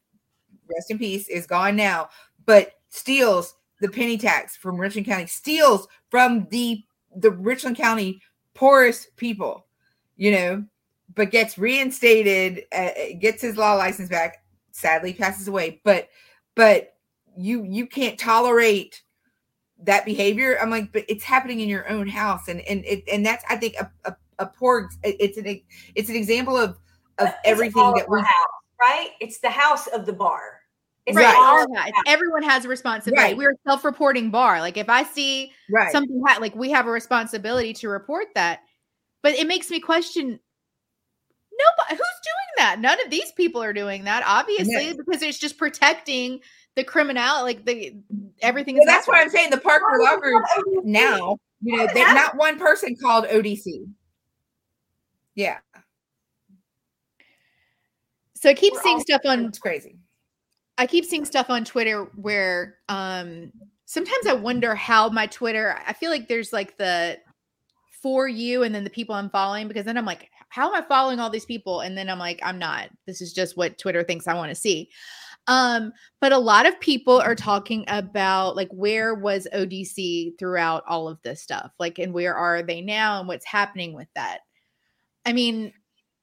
[0.73, 2.09] rest in peace, is gone now,
[2.47, 6.85] but steals the penny tax from Richland County, steals from the
[7.17, 8.23] the Richland County
[8.55, 9.67] poorest people,
[10.17, 10.65] you know,
[11.17, 14.45] but gets reinstated, uh, gets his law license back.
[14.71, 16.09] Sadly, passes away, but
[16.55, 16.95] but
[17.37, 19.03] you you can't tolerate
[19.83, 20.57] that behavior.
[20.63, 22.47] I'm like but it's happening in your own house.
[22.47, 25.61] And and it and that's i think a, a, a poor it's an
[25.95, 26.71] it's an example of
[27.19, 28.35] of It's everything that we our house,
[28.81, 29.11] right?
[29.21, 30.61] It's the house of the bar.
[31.07, 31.25] It's Right.
[31.25, 31.35] Right.
[31.37, 31.93] all all of that.
[32.07, 33.23] Everyone has a responsibility.
[33.23, 33.37] Right.
[33.37, 34.61] We're a self-reporting bar.
[34.61, 38.61] Like if I see right something like we have a responsibility to report that.
[39.23, 40.41] But it makes me question
[41.61, 42.81] nobody who's doing that.
[42.81, 44.97] None of these people are doing that, obviously, No.
[45.05, 46.41] because it's just protecting
[46.75, 47.95] the criminal, like the
[48.41, 48.77] everything.
[48.77, 49.51] Well, that's what I'm saying.
[49.51, 50.43] The Parker Law Group
[50.85, 53.87] now, you know, they're not one person called ODC.
[55.35, 55.59] Yeah.
[58.35, 59.47] So I keep We're seeing stuff on.
[59.47, 59.99] It's crazy.
[60.79, 63.53] I keep seeing stuff on Twitter where um
[63.85, 65.79] sometimes I wonder how my Twitter.
[65.87, 67.19] I feel like there's like the
[68.03, 70.87] for you and then the people I'm following because then I'm like, how am I
[70.87, 71.81] following all these people?
[71.81, 72.89] And then I'm like, I'm not.
[73.07, 74.89] This is just what Twitter thinks I want to see.
[75.47, 81.09] Um, but a lot of people are talking about like where was ODC throughout all
[81.09, 81.73] of this stuff?
[81.79, 84.41] Like, and where are they now and what's happening with that?
[85.25, 85.73] I mean,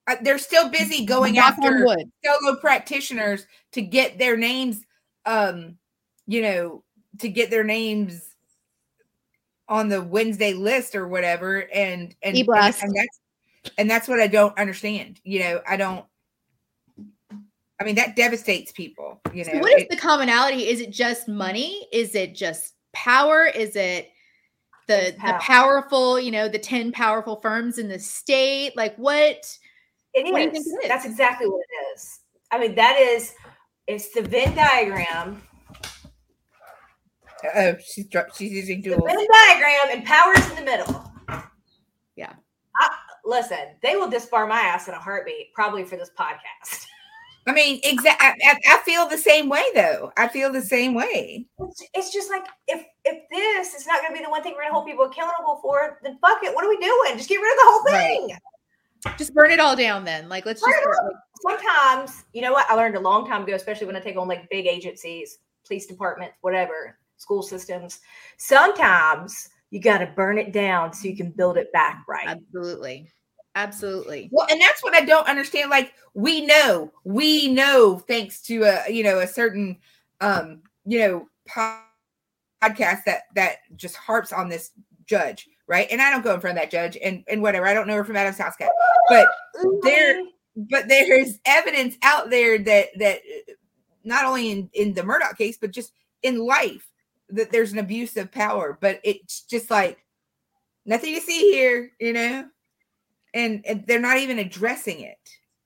[0.07, 1.85] uh, they're still busy going after
[2.23, 4.83] solo practitioners to get their names,
[5.25, 5.77] um,
[6.25, 6.83] you know,
[7.19, 8.35] to get their names
[9.67, 11.67] on the Wednesday list or whatever.
[11.73, 13.19] And and, and, and that's
[13.77, 15.19] and that's what I don't understand.
[15.23, 16.05] You know, I don't
[17.79, 19.21] I mean, that devastates people.
[19.33, 20.67] You know, so what is it, the commonality?
[20.67, 21.87] Is it just money?
[21.91, 23.45] Is it just power?
[23.45, 24.09] Is it
[24.87, 26.19] the the powerful?
[26.19, 28.75] You know, the ten powerful firms in the state.
[28.75, 29.57] Like what?
[30.13, 30.67] It what is.
[30.67, 30.87] it is.
[30.87, 32.19] That's exactly what it is.
[32.51, 33.33] I mean, that is.
[33.87, 35.41] It's the Venn diagram.
[37.55, 39.05] Oh, she's she's using dual.
[39.05, 41.11] Venn diagram and power's in the middle.
[42.15, 42.33] Yeah.
[42.79, 42.89] I,
[43.25, 46.85] listen, they will disbar my ass in a heartbeat, probably for this podcast.
[47.47, 48.41] I mean, exactly.
[48.45, 50.11] I, I, feel the same way, though.
[50.17, 51.45] I feel the same way.
[51.59, 54.53] It's, it's just like if if this is not going to be the one thing
[54.53, 56.53] we're going to hold people accountable for, then fuck it.
[56.53, 57.17] What are we doing?
[57.17, 58.29] Just get rid of the whole thing.
[59.05, 59.17] Right.
[59.17, 60.27] Just burn it all down, then.
[60.27, 60.77] Like, let's just.
[61.41, 62.69] Sometimes, you know what?
[62.69, 65.85] I learned a long time ago, especially when I take on like big agencies, police
[65.85, 67.99] departments, whatever, school systems.
[68.37, 72.27] Sometimes you got to burn it down so you can build it back right.
[72.27, 73.11] Absolutely.
[73.55, 74.29] Absolutely.
[74.31, 75.71] Well, and that's what I don't understand.
[75.71, 79.77] Like we know, we know, thanks to a you know a certain
[80.21, 81.27] um you know
[82.61, 84.71] podcast that that just harps on this
[85.05, 85.87] judge, right?
[85.91, 87.67] And I don't go in front of that judge and and whatever.
[87.67, 88.71] I don't know her from Adam's house cat,
[89.09, 89.27] but
[89.81, 90.21] there,
[90.55, 93.19] but there's evidence out there that that
[94.03, 95.91] not only in in the Murdaugh case, but just
[96.23, 96.87] in life
[97.29, 98.77] that there's an abuse of power.
[98.79, 100.03] But it's just like
[100.85, 102.45] nothing to see here, you know
[103.33, 105.17] and, and they're not even addressing it.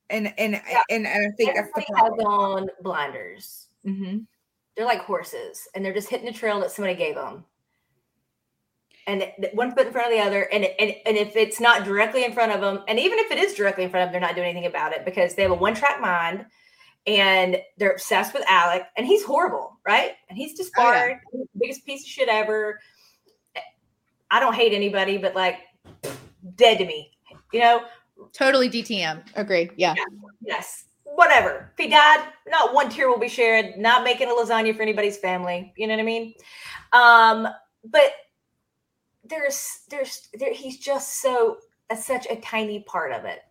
[0.09, 0.81] And and yeah.
[0.89, 2.19] and, and I think Everybody that's the problem.
[2.19, 3.67] has on blinders.
[3.85, 4.19] Mm-hmm.
[4.75, 7.45] They're like horses, and they're just hitting the trail that somebody gave them.
[9.07, 12.23] And one foot in front of the other, and, and and if it's not directly
[12.23, 14.27] in front of them, and even if it is directly in front of them, they're
[14.29, 16.45] not doing anything about it because they have a one track mind,
[17.07, 20.11] and they're obsessed with Alec, and he's horrible, right?
[20.29, 21.15] And he's just oh, yeah.
[21.59, 22.79] biggest piece of shit ever.
[24.29, 25.57] I don't hate anybody, but like
[26.55, 27.11] dead to me
[27.51, 27.83] you know
[28.33, 29.69] totally dtm Agree.
[29.75, 29.93] yeah.
[29.97, 30.03] yeah.
[30.41, 34.75] yes whatever if he died not one tear will be shared not making a lasagna
[34.75, 36.33] for anybody's family you know what i mean
[36.93, 37.47] um
[37.85, 38.11] but
[39.23, 41.57] there's there's there he's just so
[41.89, 43.41] uh, such a tiny part of it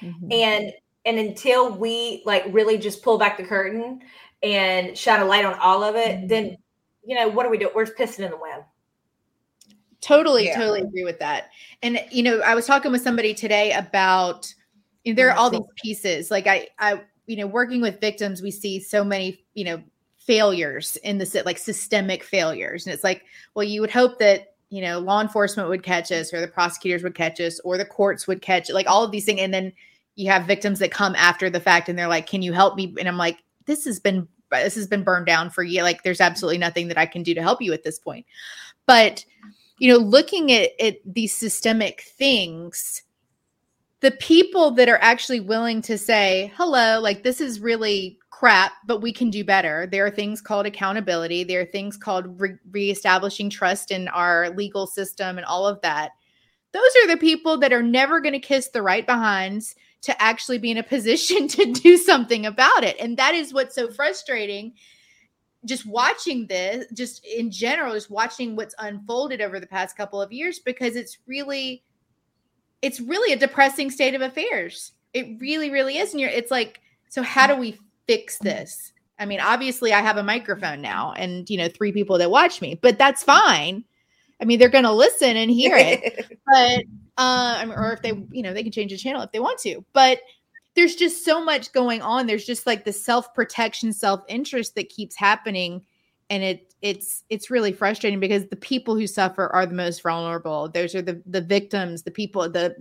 [0.00, 0.32] mm-hmm.
[0.32, 0.72] and
[1.04, 4.00] and until we like really just pull back the curtain
[4.42, 6.26] and shine a light on all of it mm-hmm.
[6.26, 6.56] then
[7.04, 8.62] you know what do we do we're pissing in the wind
[10.02, 10.56] Totally, yeah.
[10.56, 11.50] totally agree with that.
[11.82, 14.52] And you know, I was talking with somebody today about
[15.04, 16.30] you know, there are all these pieces.
[16.30, 19.82] Like I, I, you know, working with victims, we see so many, you know,
[20.18, 24.80] failures in the like systemic failures, and it's like, well, you would hope that you
[24.80, 28.26] know law enforcement would catch us, or the prosecutors would catch us, or the courts
[28.26, 29.72] would catch, like all of these things, and then
[30.14, 32.94] you have victims that come after the fact, and they're like, "Can you help me?"
[32.98, 35.82] And I'm like, "This has been this has been burned down for you.
[35.82, 38.26] Like, there's absolutely nothing that I can do to help you at this point."
[38.86, 39.24] But
[39.78, 43.02] you know, looking at, at these systemic things,
[44.02, 49.00] the people that are actually willing to say, hello, like this is really crap, but
[49.00, 49.86] we can do better.
[49.86, 51.44] There are things called accountability.
[51.44, 56.10] There are things called re- reestablishing trust in our legal system and all of that.
[56.72, 60.58] Those are the people that are never going to kiss the right behinds to actually
[60.58, 62.96] be in a position to do something about it.
[62.98, 64.72] And that is what's so frustrating
[65.64, 70.32] just watching this, just in general, just watching what's unfolded over the past couple of
[70.32, 71.84] years, because it's really,
[72.82, 74.92] it's really a depressing state of affairs.
[75.14, 76.12] It really, really is.
[76.12, 78.92] And you're, it's like, so how do we fix this?
[79.18, 82.60] I mean, obviously, I have a microphone now, and you know, three people that watch
[82.60, 83.84] me, but that's fine.
[84.40, 86.82] I mean, they're going to listen and hear it, but
[87.18, 89.84] uh, or if they, you know, they can change the channel if they want to,
[89.92, 90.18] but
[90.74, 92.26] there's just so much going on.
[92.26, 95.82] There's just like the self protection, self interest that keeps happening,
[96.32, 100.66] and it it's it's really frustrating because the people who suffer are the most vulnerable.
[100.70, 102.74] Those are the the victims, the people, the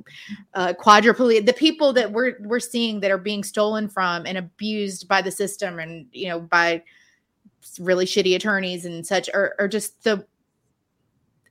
[0.54, 5.10] uh, quadriplegic, the people that we're we're seeing that are being stolen from and abused
[5.10, 6.82] by the system, and you know by
[7.78, 10.26] really shitty attorneys and such are, are just the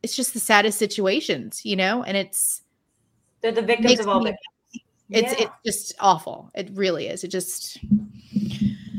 [0.02, 2.62] it's just the saddest situations, you know, and it's
[3.42, 4.34] they're the victims of all me,
[5.10, 5.48] It's yeah.
[5.48, 6.50] it's just awful.
[6.54, 7.24] It really is.
[7.24, 7.76] It just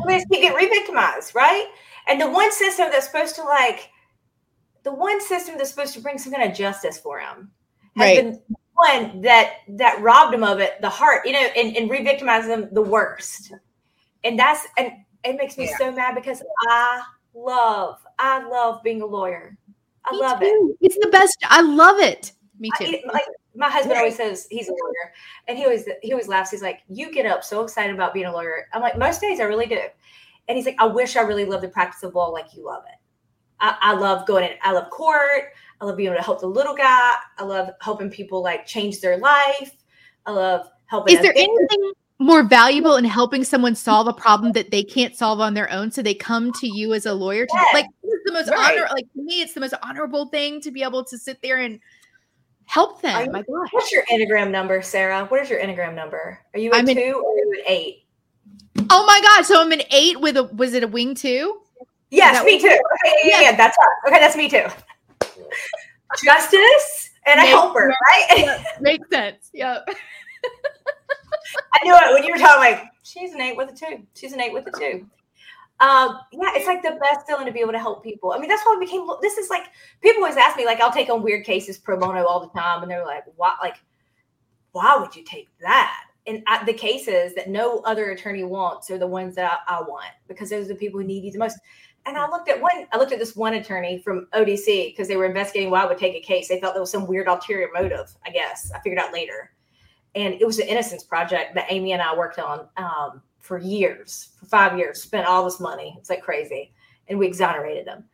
[0.05, 1.67] well, they get re-victimized, right?
[2.07, 3.89] And the one system that's supposed to like
[4.83, 7.51] the one system that's supposed to bring some kind of justice for him
[7.95, 8.23] has right.
[8.23, 8.41] been
[8.73, 12.69] one that that robbed him of it, the heart, you know, and, and re-victimized them
[12.71, 13.53] the worst.
[14.23, 14.91] And that's and
[15.23, 15.77] it makes me yeah.
[15.77, 17.01] so mad because I
[17.33, 19.57] love, I love being a lawyer.
[20.05, 20.75] I me love too.
[20.81, 20.85] it.
[20.85, 21.37] It's the best.
[21.43, 22.31] I love it.
[22.59, 22.85] Me too.
[22.85, 25.13] I, like my husband always says he's a lawyer,
[25.47, 26.51] and he always he always laughs.
[26.51, 29.39] He's like, "You get up so excited about being a lawyer." I'm like, most days
[29.39, 29.81] I really do.
[30.51, 32.83] And he's like, "I wish I really loved the practice of law like you love
[32.85, 32.99] it."
[33.61, 34.51] I, I love going in.
[34.61, 35.53] I love court.
[35.79, 37.13] I love being able to help the little guy.
[37.37, 39.71] I love helping people like change their life.
[40.25, 41.15] I love helping.
[41.15, 45.39] Is there anything more valuable in helping someone solve a problem that they can't solve
[45.39, 45.89] on their own?
[45.89, 47.73] So they come to you as a lawyer to yes.
[47.73, 48.77] like the most right.
[48.77, 48.87] honor.
[48.91, 51.79] Like to me, it's the most honorable thing to be able to sit there and
[52.65, 53.25] help them.
[53.25, 53.69] You, my gosh.
[53.71, 55.25] What's your Enneagram number, Sarah?
[55.25, 56.39] What is your Enneagram number?
[56.53, 58.00] Are you a I'm two an, or are you an eight?
[58.89, 59.45] Oh my god!
[59.45, 61.61] So I'm an eight with a was it a wing two?
[62.09, 62.67] Yes, me too.
[62.67, 62.79] Okay,
[63.23, 63.41] yeah, yes.
[63.43, 64.07] yeah, that's us.
[64.07, 64.65] Okay, that's me too.
[66.23, 68.63] Justice and a helper, right?
[68.81, 69.49] Makes sense.
[69.53, 69.87] Yep.
[71.73, 72.59] I knew it when you were talking.
[72.59, 74.05] Like she's an eight with a two.
[74.15, 75.05] She's an eight with a two.
[75.79, 78.33] Um, yeah, it's like the best feeling to be able to help people.
[78.33, 79.07] I mean, that's why we became.
[79.21, 79.63] This is like
[80.01, 82.83] people always ask me, like, I'll take on weird cases pro bono all the time,
[82.83, 83.55] and they're like, "Why?
[83.61, 83.77] Like,
[84.73, 88.97] why would you take that?" And I, the cases that no other attorney wants are
[88.97, 91.39] the ones that I, I want because those are the people who need you the
[91.39, 91.57] most.
[92.05, 92.87] And I looked at one.
[92.91, 95.97] I looked at this one attorney from ODC because they were investigating why I would
[95.97, 96.47] take a case.
[96.47, 98.15] They thought there was some weird ulterior motive.
[98.25, 99.51] I guess I figured out later
[100.15, 104.29] and it was an innocence project that Amy and I worked on um, for years,
[104.37, 105.95] for five years, spent all this money.
[105.97, 106.73] It's like crazy.
[107.07, 108.05] And we exonerated them.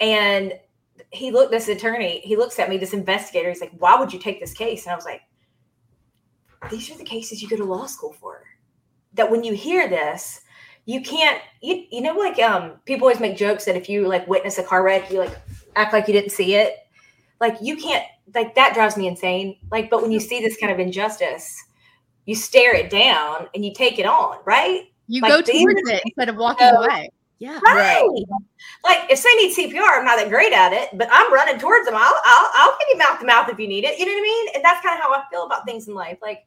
[0.00, 0.54] And
[1.12, 4.18] he looked, this attorney, he looks at me, this investigator, he's like, why would you
[4.18, 4.84] take this case?
[4.84, 5.22] And I was like,
[6.70, 8.42] these are the cases you go to law school for.
[9.14, 10.40] That when you hear this,
[10.84, 14.26] you can't, you, you know, like um, people always make jokes that if you like
[14.28, 15.36] witness a car wreck, you like
[15.74, 16.76] act like you didn't see it.
[17.40, 19.56] Like you can't like that drives me insane.
[19.70, 21.64] Like, but when you see this kind of injustice,
[22.24, 24.84] you stare it down and you take it on, right?
[25.08, 27.10] You like, go towards it instead of walking away.
[27.38, 27.60] Yeah.
[27.64, 28.00] Right.
[28.00, 28.08] right.
[28.84, 31.86] Like if they need CPR, I'm not that great at it, but I'm running towards
[31.86, 31.94] them.
[31.96, 33.98] I'll, I'll, I'll give you mouth to mouth if you need it.
[33.98, 34.48] You know what I mean?
[34.54, 36.18] And that's kind of how I feel about things in life.
[36.22, 36.46] Like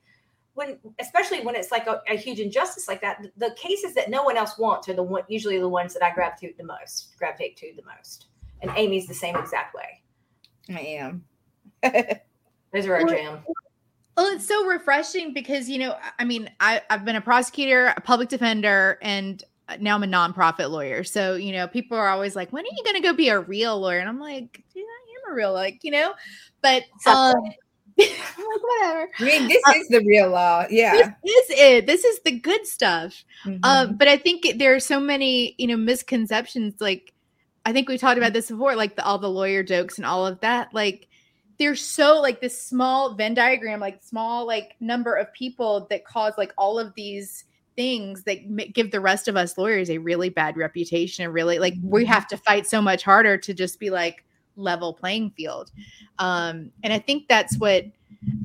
[0.55, 4.23] when, especially when it's like a, a, huge injustice like that, the cases that no
[4.23, 7.55] one else wants are the one, usually the ones that I gravitate the most, gravitate
[7.57, 8.25] to the most.
[8.61, 10.01] And Amy's the same exact way.
[10.69, 11.23] I am.
[12.73, 13.39] Those are our jam.
[14.17, 18.01] Well, it's so refreshing because, you know, I mean, I, I've been a prosecutor, a
[18.01, 19.41] public defender, and
[19.79, 21.03] now I'm a nonprofit lawyer.
[21.03, 23.39] So, you know, people are always like, when are you going to go be a
[23.39, 23.99] real lawyer?
[23.99, 26.13] And I'm like, dude, I am a real, like, you know,
[26.61, 27.35] but, um,
[27.97, 29.09] like, whatever.
[29.19, 30.65] I mean, this uh, is the real law.
[30.69, 31.13] Yeah.
[31.23, 31.85] This is it.
[31.87, 33.23] This is the good stuff.
[33.45, 33.59] Mm-hmm.
[33.63, 36.75] Um, but I think there are so many, you know, misconceptions.
[36.79, 37.13] Like,
[37.65, 40.25] I think we talked about this before, like the, all the lawyer jokes and all
[40.25, 40.73] of that.
[40.73, 41.09] Like,
[41.59, 46.33] they're so like this small Venn diagram, like small like number of people that cause
[46.37, 47.43] like all of these
[47.79, 51.75] things that give the rest of us lawyers a really bad reputation and really like
[51.81, 52.11] we mm-hmm.
[52.11, 54.25] have to fight so much harder to just be like
[54.57, 55.71] level playing field.
[56.17, 57.85] Um and i think that's what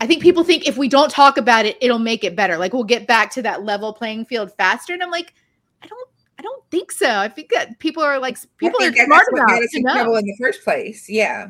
[0.01, 2.57] i think people think if we don't talk about it it'll make it better.
[2.59, 4.93] Like we'll get back to that level playing field faster.
[4.93, 5.35] And i'm like
[5.83, 7.11] i don't i don't think so.
[7.11, 11.11] I think that people are like people are smart about it in the first place.
[11.11, 11.49] Yeah.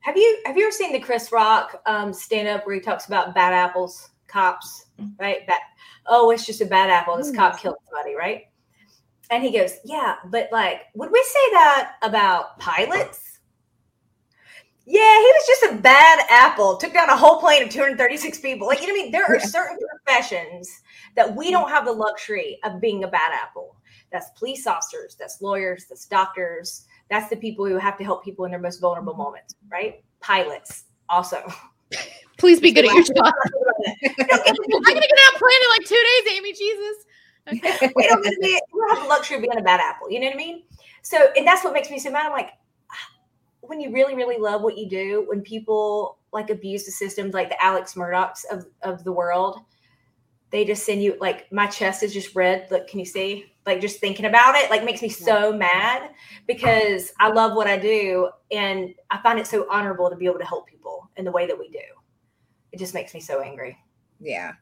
[0.00, 3.06] Have you have you ever seen the Chris Rock um, stand up where he talks
[3.06, 5.10] about bad apples, cops, mm-hmm.
[5.20, 5.46] right?
[5.46, 5.60] Bad,
[6.08, 7.16] oh, it's just a bad apple.
[7.16, 7.60] This cop mm.
[7.60, 8.44] killed somebody, right?
[9.30, 13.40] And he goes, yeah, but like, would we say that about pilots?
[14.88, 16.76] Yeah, he was just a bad apple.
[16.76, 18.68] Took down a whole plane of 236 people.
[18.68, 19.12] Like, you know what I mean?
[19.12, 19.46] There are yeah.
[19.46, 20.70] certain professions
[21.16, 23.76] that we don't have the luxury of being a bad apple.
[24.12, 28.44] That's police officers, that's lawyers, that's doctors, that's the people who have to help people
[28.44, 30.04] in their most vulnerable moments, right?
[30.20, 31.52] Pilots also.
[32.38, 33.34] Please be good at your job.
[33.86, 36.52] I'm gonna get out plane in like two days, Amy.
[36.52, 36.96] Jesus.
[37.48, 37.92] Okay.
[37.94, 40.10] we, don't, we don't have the luxury of being a bad apple.
[40.10, 40.62] You know what I mean?
[41.02, 42.26] So, and that's what makes me so mad.
[42.26, 42.50] I'm like,
[43.60, 47.48] when you really, really love what you do, when people like abuse the systems, like
[47.48, 49.60] the Alex Murdaughs of, of the world,
[50.50, 52.66] they just send you like my chest is just red.
[52.70, 53.52] Look, can you see?
[53.66, 56.10] like just thinking about it like makes me so mad
[56.46, 60.38] because I love what I do and I find it so honorable to be able
[60.38, 61.78] to help people in the way that we do.
[62.76, 63.78] It just makes me so angry.
[64.20, 64.52] Yeah.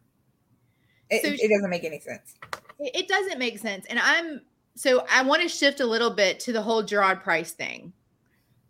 [1.11, 2.37] It, so, it doesn't make any sense.
[2.79, 3.87] It doesn't make sense.
[3.91, 4.43] And I'm
[4.77, 7.93] so I want to shift a little bit to the whole Gerard Price thing.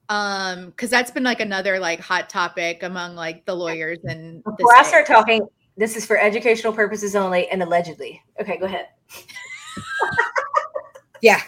[0.08, 4.74] Um, because that's been like another like hot topic among like the lawyers and before
[4.74, 8.22] I start talking, this is for educational purposes only and allegedly.
[8.40, 8.88] Okay, go ahead.
[11.20, 11.42] yeah.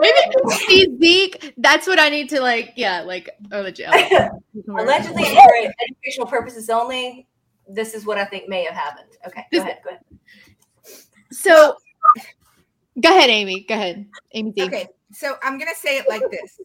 [0.00, 1.54] Maybe see Zeke.
[1.58, 2.72] That's what I need to like.
[2.76, 3.90] Yeah, like oh the jail.
[4.68, 7.26] allegedly, for educational purposes only.
[7.68, 9.10] This is what I think may have happened.
[9.26, 9.78] Okay, go ahead.
[9.84, 10.04] Go ahead.
[11.30, 11.76] So,
[13.00, 13.64] go ahead, Amy.
[13.68, 14.52] Go ahead, Amy.
[14.52, 14.66] Zeke.
[14.66, 16.60] Okay, so I'm gonna say it like this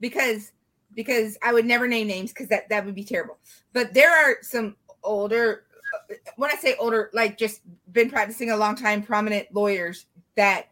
[0.00, 0.52] because
[0.94, 3.38] because I would never name names because that that would be terrible.
[3.72, 7.60] But there are some older uh, when I say older, like just
[7.92, 10.06] been practicing a long time, prominent lawyers
[10.36, 10.69] that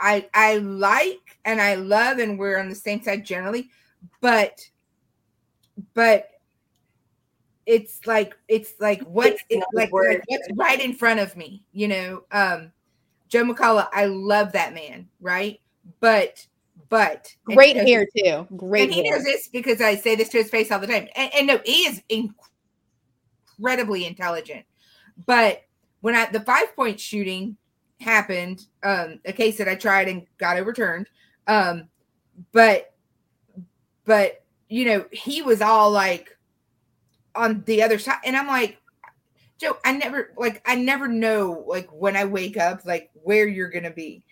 [0.00, 3.70] I I like and I love, and we're on the same side generally,
[4.20, 4.60] but
[5.94, 6.28] but
[7.66, 11.88] it's like it's like what's it, like, like what's right in front of me, you
[11.88, 12.24] know.
[12.32, 12.72] Um
[13.28, 15.60] Joe McCulloch, I love that man, right?
[16.00, 16.46] But
[16.88, 18.48] but great hair too.
[18.56, 18.84] Great.
[18.84, 19.16] And he hair.
[19.16, 21.06] knows this because I say this to his face all the time.
[21.14, 22.02] And, and no, he is
[23.58, 24.64] incredibly intelligent.
[25.26, 25.62] But
[26.00, 27.56] when I the five point shooting
[28.00, 31.08] happened, um, a case that I tried and got overturned.
[31.46, 31.88] Um,
[32.52, 32.94] but
[34.04, 36.36] but you know, he was all like
[37.34, 38.78] on the other side, and I'm like,
[39.58, 43.70] Joe, I never like I never know like when I wake up like where you're
[43.70, 44.22] gonna be.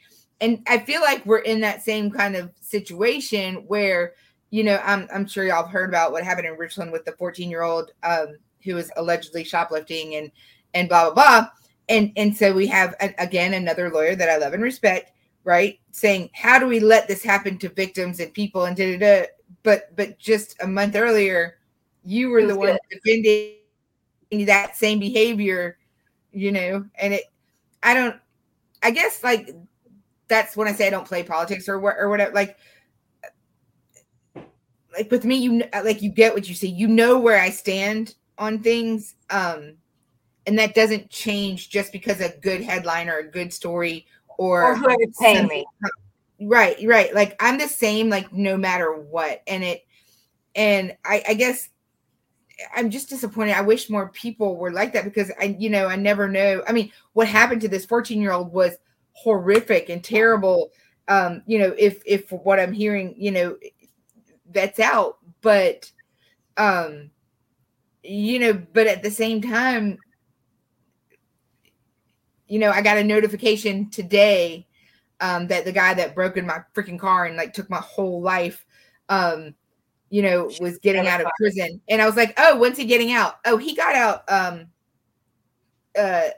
[0.41, 4.15] And I feel like we're in that same kind of situation where,
[4.51, 7.13] you know, I'm I'm sure y'all have heard about what happened in Richland with the
[7.13, 10.31] 14 year old um, who was allegedly shoplifting and
[10.75, 11.49] and blah blah blah.
[11.89, 15.13] And and so we have again another lawyer that I love and respect,
[15.45, 15.79] right?
[15.91, 19.27] Saying how do we let this happen to victims and people and da da da.
[19.63, 21.59] But but just a month earlier,
[22.05, 22.59] you were the good.
[22.59, 23.55] one defending
[24.47, 25.79] that same behavior,
[26.33, 27.25] you know, and it
[27.83, 28.17] I don't
[28.83, 29.55] I guess like
[30.29, 32.59] that's when I say I don't play politics or what or whatever like
[34.93, 38.15] like with me you like you get what you see you know where I stand
[38.37, 39.75] on things um
[40.49, 44.07] and that doesn't change just because a good headline or a good story
[44.39, 45.65] or, or whoever's paying me
[46.41, 49.87] right right like I'm the same like no matter what and it
[50.55, 51.69] and I I guess
[52.75, 53.57] I'm just disappointed.
[53.57, 56.65] I wish more people were like that because I, you know, I never know.
[56.67, 58.77] I mean, what happened to this 14 year old was
[59.13, 60.71] horrific and terrible.
[61.07, 63.57] Um, you know, if if what I'm hearing, you know,
[64.51, 65.91] that's out, but
[66.57, 67.11] um,
[68.03, 69.99] you know, but at the same time,
[72.49, 74.67] you know, I got a notification today
[75.21, 78.21] um that the guy that broke in my freaking car and like took my whole
[78.21, 78.65] life
[79.09, 79.55] um
[80.11, 81.83] you know, was getting out of prison.
[81.89, 83.41] And I was like, oh, when's he getting out?
[83.45, 84.67] Oh, he got out um
[85.99, 86.29] uh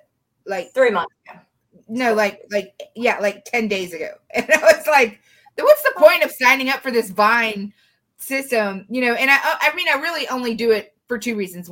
[0.47, 1.41] like three months ago.
[1.89, 4.11] No, like like yeah, like 10 days ago.
[4.35, 5.21] And I was like,
[5.57, 7.73] what's the point of signing up for this Vine
[8.17, 8.87] system?
[8.89, 11.71] You know, and I I mean I really only do it for two reasons.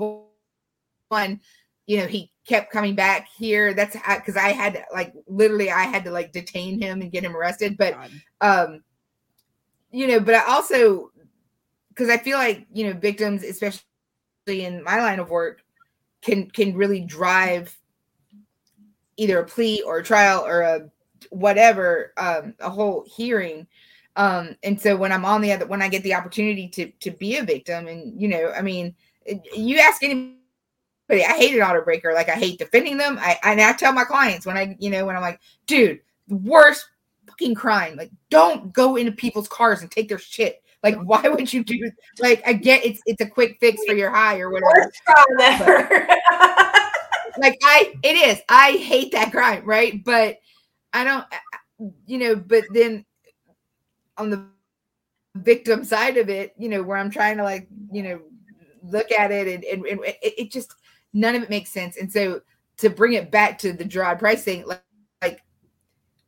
[1.08, 1.40] One,
[1.88, 3.72] you know, he kept coming back here.
[3.72, 7.24] That's because I had to, like literally I had to like detain him and get
[7.24, 7.78] him arrested.
[7.78, 7.96] But
[8.42, 8.84] um,
[9.90, 11.10] you know, but I also
[11.88, 13.80] because I feel like you know victims, especially
[14.46, 15.62] in my line of work,
[16.20, 17.74] can can really drive
[19.16, 20.90] either a plea or a trial or a
[21.30, 23.66] whatever um, a whole hearing.
[24.14, 27.10] Um, and so when I'm on the other, when I get the opportunity to to
[27.10, 28.94] be a victim, and you know, I mean,
[29.54, 30.37] you ask anybody,
[31.10, 32.12] I hate an auto breaker.
[32.12, 33.18] Like I hate defending them.
[33.18, 36.36] I and I tell my clients when I, you know, when I'm like, dude, the
[36.36, 36.86] worst
[37.26, 37.96] fucking crime.
[37.96, 40.62] Like, don't go into people's cars and take their shit.
[40.82, 41.90] Like, why would you do?
[42.18, 44.90] Like, I get it's it's a quick fix for your high or whatever.
[47.38, 48.40] like I, it is.
[48.48, 50.02] I hate that crime, right?
[50.04, 50.38] But
[50.92, 51.24] I don't,
[52.06, 52.36] you know.
[52.36, 53.04] But then
[54.16, 54.44] on the
[55.36, 58.20] victim side of it, you know, where I'm trying to like, you know,
[58.82, 60.74] look at it and, and, and it, it, just
[61.12, 61.96] none of it makes sense.
[61.96, 62.40] And so
[62.78, 64.82] to bring it back to the Gerard Price thing, like,
[65.22, 65.42] like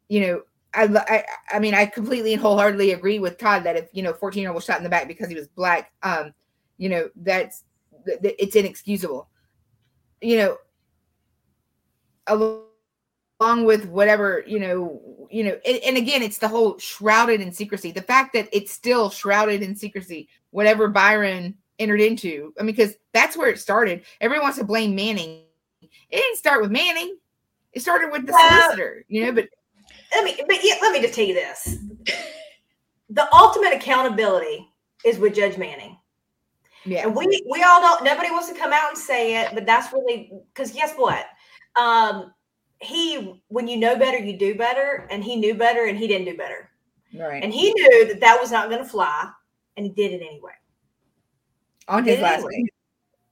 [0.08, 0.42] you know,
[0.74, 1.24] I, I,
[1.56, 4.50] I mean, I completely and wholeheartedly agree with Todd that if you know, 14 year
[4.50, 6.32] old was shot in the back because he was black, um,
[6.78, 7.64] you know, that's
[8.06, 9.28] it's inexcusable.
[10.20, 10.56] You know,
[13.40, 17.52] along with whatever you know, you know, and, and again, it's the whole shrouded in
[17.52, 17.90] secrecy.
[17.90, 22.52] The fact that it's still shrouded in secrecy, whatever Byron entered into.
[22.60, 24.02] I mean, because that's where it started.
[24.20, 25.40] Everyone wants to blame Manning.
[25.82, 27.16] It didn't start with Manning.
[27.72, 29.48] It started with the solicitor, you know, but
[30.12, 31.78] let me, but yeah, let me just tell you this:
[33.08, 34.68] the ultimate accountability
[35.04, 35.96] is with Judge Manning.
[36.84, 38.04] Yeah, and we we all don't.
[38.04, 41.26] Nobody wants to come out and say it, but that's really because guess what?
[41.76, 42.32] Um,
[42.80, 46.26] he when you know better, you do better, and he knew better, and he didn't
[46.26, 46.70] do better,
[47.14, 47.42] Right.
[47.42, 49.30] and he knew that that was not going to fly,
[49.76, 50.52] and he did it anyway.
[51.90, 52.66] On his did last name.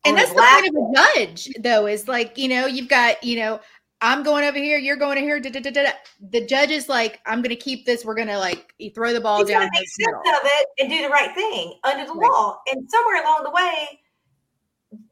[0.05, 3.23] and that's the last point of a judge though is like you know you've got
[3.25, 3.59] you know
[4.01, 5.93] i'm going over here you're going over here da, da, da, da, da.
[6.31, 9.49] the judge is like i'm gonna keep this we're gonna like throw the ball He's
[9.49, 10.21] down the make sense middle.
[10.37, 12.31] of it and do the right thing under the Right.
[12.31, 12.61] law.
[12.71, 14.01] And somewhere along the way,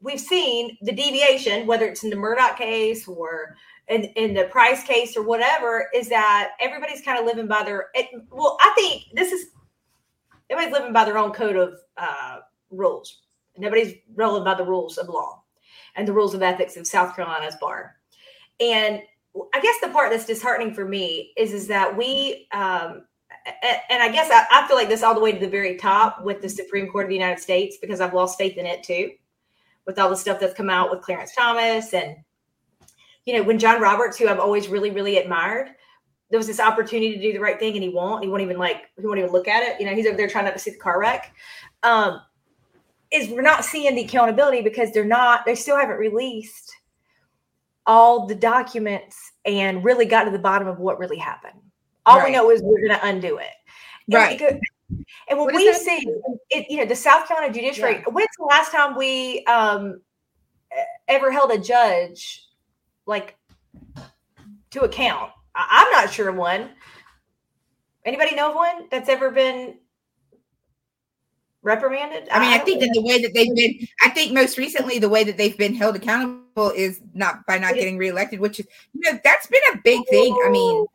[0.01, 3.55] we've seen the deviation, whether it's in the Murdaugh case or
[3.89, 7.87] in, in the Price case or whatever, is that everybody's kind of living by their.
[7.93, 9.47] It, well, I think this is
[10.49, 12.39] everybody's living by their own code of uh,
[12.71, 13.21] rules.
[13.57, 15.43] Nobody's rolling by the rules of law
[15.95, 17.95] and the rules of ethics of South Carolina's bar.
[18.59, 19.01] And
[19.53, 23.03] I guess the part that's disheartening for me is is that we um,
[23.89, 26.23] and I guess I, I feel like this all the way to the very top
[26.23, 29.11] with the Supreme Court of the United States because I've lost faith in it too,
[29.85, 32.15] with all the stuff that's come out with Clarence Thomas and
[33.25, 35.69] you know when John Roberts, who I've always really really admired,
[36.29, 38.23] there was this opportunity to do the right thing and he won't.
[38.23, 39.79] He won't even like he won't even look at it.
[39.79, 41.33] You know he's over there trying not to see the car wreck.
[41.83, 42.21] Um,
[43.11, 46.75] is we're not seeing the accountability because they're not they still haven't released
[47.85, 51.59] all the documents and really got to the bottom of what really happened.
[52.05, 53.47] All we know is we're going to undo it.
[54.07, 54.37] And Right.
[54.37, 54.59] because-
[55.29, 56.05] And when What we see,
[56.49, 60.01] it, you know, the South Carolina judiciary, when's the last time we um,
[61.09, 62.45] ever held a judge
[63.05, 63.37] like
[64.71, 65.31] to account?
[65.55, 66.69] I, I'm not sure of one.
[68.05, 69.79] Anybody know of one that's ever been
[71.67, 72.27] reprimanded?
[72.31, 74.97] I mean, I don't think that the way that they've been, I think most recently
[74.97, 78.67] the way that they've been held accountable is not by not getting reelected, which is,
[78.93, 80.35] you know, that's been a big thing.
[80.45, 80.85] I mean,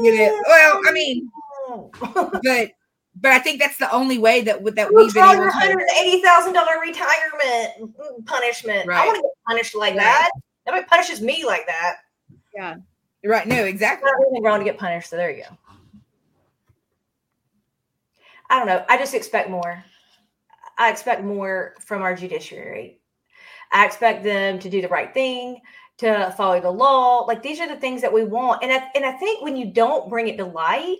[0.00, 1.30] you know, well, I mean,
[2.42, 2.72] but
[3.16, 5.50] but I think that's the only way that would that we've been able to.
[5.50, 8.88] hundred eighty thousand dollar retirement mm, punishment?
[8.90, 10.02] I want to get punished like Right.
[10.02, 10.30] that.
[10.66, 11.96] Nobody punishes me like that.
[12.54, 12.76] Yeah.
[13.24, 13.46] Right?
[13.46, 14.10] No, exactly.
[14.32, 15.10] Not wrong to get punished.
[15.10, 15.56] So there you go.
[18.50, 18.84] I don't know.
[18.88, 19.82] I just expect more.
[20.76, 23.00] I expect more from our judiciary.
[23.72, 25.60] I expect them to do the right thing,
[25.98, 27.20] to follow the law.
[27.20, 28.64] Like these are the things that we want.
[28.64, 30.98] And I, and I think when you don't bring it to light,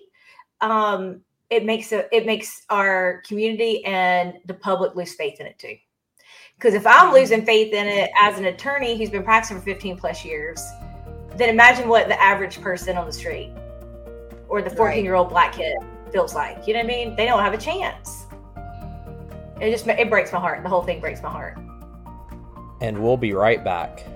[0.61, 5.59] um, it makes a, it makes our community and the public lose faith in it
[5.59, 5.75] too.
[6.55, 9.97] Because if I'm losing faith in it as an attorney who's been practicing for 15
[9.97, 10.63] plus years,
[11.37, 13.51] then imagine what the average person on the street
[14.49, 15.77] or the 14 year old black kid
[16.13, 16.67] feels like.
[16.67, 17.17] You know what I mean?
[17.17, 18.27] They don't have a chance.
[19.61, 20.63] It just it breaks my heart.
[20.63, 21.59] The whole thing breaks my heart.
[22.81, 24.07] And we'll be right back.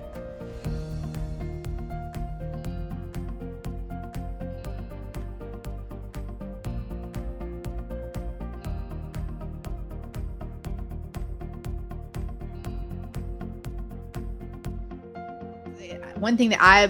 [16.24, 16.88] one thing that I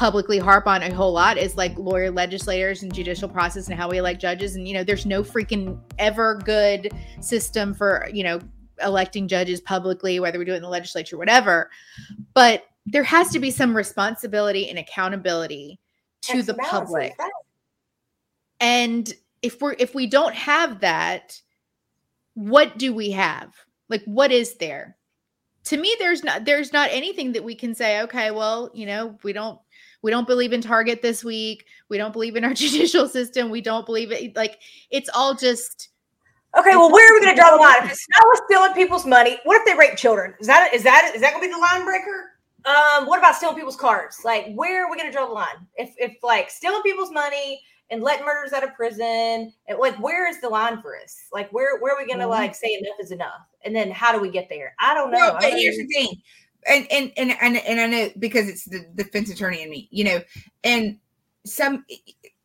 [0.00, 3.86] publicly harp on a whole lot is like lawyer legislators and judicial process and how
[3.86, 4.56] we elect judges.
[4.56, 6.90] And you know there's no freaking ever good
[7.20, 8.40] system for you know
[8.82, 11.68] electing judges publicly whether we do it in the legislature whatever.
[12.32, 15.78] But there has to be some responsibility and accountability
[16.22, 17.14] to Checks the public.
[18.58, 21.38] And if we're if we don't have that
[22.32, 23.52] what do we have?
[23.90, 24.96] Like what is there?
[25.64, 29.18] To me there's not there's not anything that we can say okay well you know
[29.22, 29.58] we don't
[30.02, 33.60] we don't believe in target this week we don't believe in our judicial system we
[33.60, 35.88] don't believe it like it's all just
[36.58, 37.84] Okay, well, where are we going to draw the line?
[37.84, 40.34] If it's not with stealing people's money, what if they rape children?
[40.40, 42.32] Is that is that is that going to be the line breaker?
[42.64, 44.16] Um, what about stealing people's cars?
[44.24, 45.64] Like, where are we going to draw the line?
[45.76, 50.28] If if like stealing people's money and letting murders out of prison, and like where
[50.28, 51.16] is the line for us?
[51.32, 52.30] Like, where where are we going to Mhm.
[52.30, 53.42] like say enough is enough?
[53.64, 54.74] And then how do we get there?
[54.80, 55.18] I don't know.
[55.18, 56.20] Well, but here's the thing,
[56.66, 60.04] and and and and and I know because it's the defense attorney in me, you
[60.04, 60.20] know,
[60.64, 60.98] and
[61.44, 61.84] some,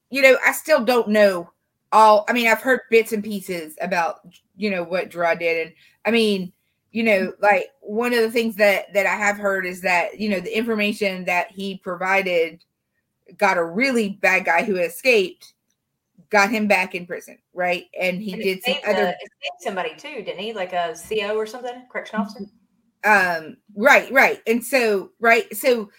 [0.10, 1.52] you know, I still don't know
[1.92, 2.26] all.
[2.28, 4.22] I mean, I've heard bits and pieces about
[4.56, 6.54] you know what Gerard did, and I mean,
[6.92, 10.30] you know, like one of the things that that I have heard is that you
[10.30, 12.64] know the information that he provided
[13.38, 15.54] got a really bad guy who escaped,
[16.30, 17.86] got him back in prison, right?
[18.00, 19.14] And he and did some other uh,
[19.60, 20.54] somebody too, didn't he?
[20.54, 22.46] Like a CO or something, correction officer.
[23.06, 25.90] Um right right and so right so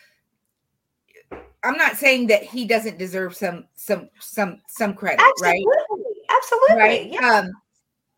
[1.65, 6.77] i'm not saying that he doesn't deserve some some some some credit right Absolutely, absolutely.
[6.77, 7.39] right Yeah.
[7.41, 7.51] um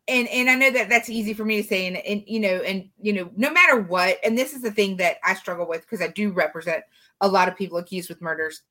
[0.07, 2.57] and and i know that that's easy for me to say and, and you know
[2.65, 5.81] and you know no matter what and this is the thing that i struggle with
[5.81, 6.83] because i do represent
[7.21, 8.63] a lot of people accused with murders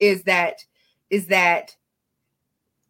[0.00, 0.58] is that
[1.10, 1.74] is that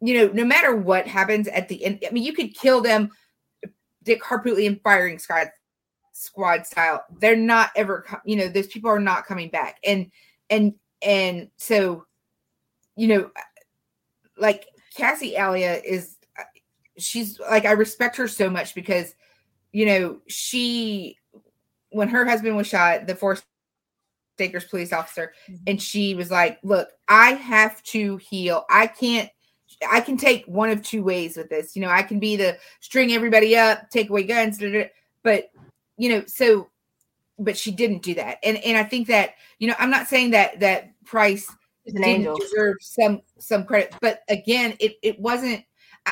[0.01, 3.09] you know no matter what happens at the end i mean you could kill them
[4.03, 5.47] dick harpootly and firing squad
[6.17, 9.79] squad style they're not ever you know those people are not coming back.
[9.83, 10.09] And
[10.49, 12.05] and and so
[12.95, 13.29] you know
[14.37, 16.15] like Kassy Alia is
[16.97, 19.15] she's like i respect her so much because
[19.73, 21.17] you know she
[21.89, 23.43] when her husband was shot the forest
[24.39, 25.63] Acres police officer mm-hmm.
[25.67, 28.65] and she was like look i have to heal.
[28.69, 29.29] I can't
[29.91, 31.75] i can take one of two ways with this.
[31.75, 34.61] You know i can be the string everybody up take away guns
[35.23, 35.49] but
[35.97, 36.69] you know so
[37.39, 40.31] but she didn't do that and and i think that you know i'm not saying
[40.31, 41.47] that that price
[41.87, 42.37] an didn't angel.
[42.37, 45.63] deserve some some credit but again it it wasn't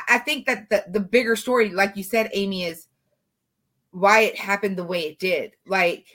[0.09, 2.87] i, think that the the bigger story like you said amy is
[3.91, 6.05] why it happened the way it did like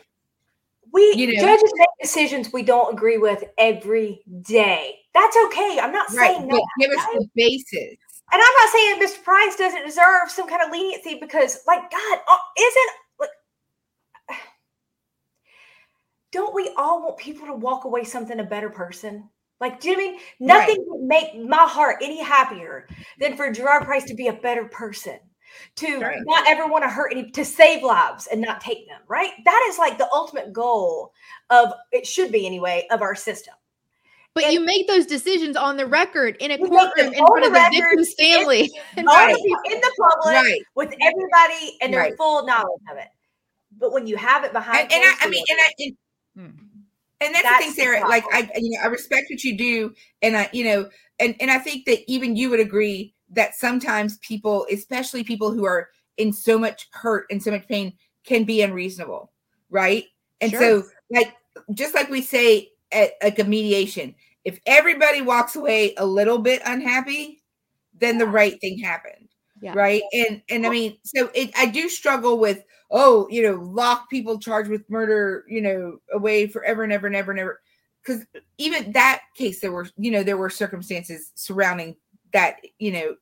[0.92, 4.96] We you know- judges make decisions we don't agree with every day.
[5.14, 5.78] That's okay.
[5.82, 6.66] I'm not right saying but that.
[6.80, 7.16] give us right?
[7.18, 7.96] the basis
[8.32, 9.22] And I'm not saying Mr.
[9.24, 12.90] Price doesn't deserve some kind of leniency because, like, God, uh, isn't
[13.20, 13.30] like,
[16.32, 19.28] don't we all want people to walk away something a better person?
[19.60, 22.86] Like, do you know I mean nothing would make my heart any happier
[23.18, 25.18] than for Gerard Price to be a better person,
[25.76, 26.18] to Right.
[26.24, 29.00] not ever want to hurt any, to save lives and not take them.
[29.08, 29.32] Right?
[29.44, 31.12] That is like the ultimate goal
[31.50, 33.54] of it should be anyway of our system.
[34.34, 37.14] But And- you make those decisions on the record in a You make them courtroom
[37.14, 38.70] in front of the record, victim's family.
[38.96, 39.34] in Right.
[39.36, 43.08] in the public right with everybody and their full knowledge of it.
[43.76, 45.96] But when you have it behind, and, and I, I mean, and I, and,
[46.38, 46.50] Hmm.
[47.20, 48.08] and that's, That's the the thing, Sarah.
[48.08, 51.50] Like I, you know, I respect what you do, and I, you know, and and
[51.50, 56.32] I think that even you would agree that sometimes people, especially people who are in
[56.32, 57.92] so much hurt and so much pain,
[58.24, 59.32] can be unreasonable,
[59.70, 60.04] right?
[60.40, 60.60] And Sure.
[60.60, 61.34] so, like,
[61.74, 64.14] just like we say at like a mediation,
[64.44, 67.42] if everybody walks away a little bit unhappy,
[67.98, 69.28] then the right thing happened
[69.60, 69.72] Yeah.
[69.74, 74.08] right and and i mean so it i do struggle with oh you know lock
[74.10, 77.60] people charged with murder you know away forever and ever and ever and ever
[78.02, 78.24] because
[78.56, 81.94] even that case there were you know there were circumstances surrounding
[82.32, 83.14] that you know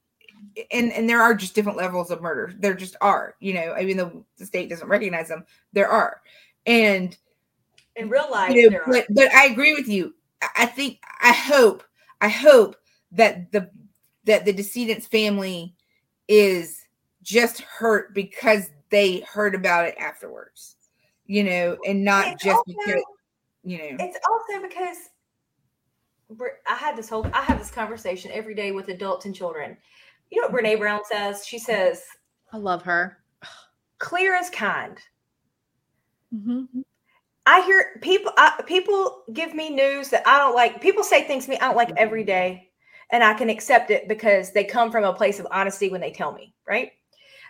[0.72, 3.84] and and there are just different levels of murder there just are you know I
[3.84, 6.20] mean, the state doesn't recognize them there are
[6.66, 7.16] and
[7.96, 8.92] in real life, you know, there are.
[8.92, 10.14] but but I agree with you.
[10.56, 11.82] I think I hope
[12.20, 12.76] I hope
[13.12, 13.70] that the
[14.24, 15.74] that the decedent's family
[16.28, 16.82] is
[17.22, 20.76] just hurt because they heard about it afterwards,
[21.26, 23.02] you know, and not It's just also- because
[23.64, 23.96] you know.
[24.04, 24.96] it's also because
[26.68, 29.76] I had this whole I have this conversation every day with adults and children.
[30.30, 31.46] You know what Brene Brown says?
[31.46, 32.04] She says,
[32.52, 33.18] I love her.
[33.98, 34.98] "Clear as kind."
[36.34, 36.84] Mhm.
[37.46, 40.80] I hear people I, people give me news that I don't like.
[40.80, 42.70] People say things to me I don't like every day,
[43.10, 46.10] and I can accept it because they come from a place of honesty when they
[46.10, 46.54] tell me.
[46.66, 46.92] Right?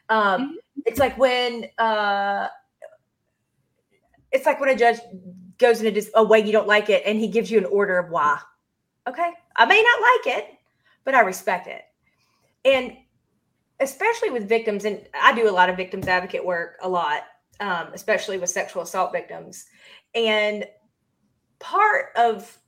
[0.08, 2.48] Um, It's like when uh,
[4.30, 4.98] it's like when a judge
[5.58, 7.64] goes in a, dis- a way you don't like it, and he gives you an
[7.64, 8.38] order of why.
[9.08, 10.50] Okay, I may not like it,
[11.04, 11.82] but I respect it,
[12.64, 12.92] and
[13.80, 17.22] especially with victims, and I do a lot of victims advocate work a lot
[17.60, 19.66] um, especially with sexual assault victims.
[20.14, 20.66] And
[21.58, 22.58] part of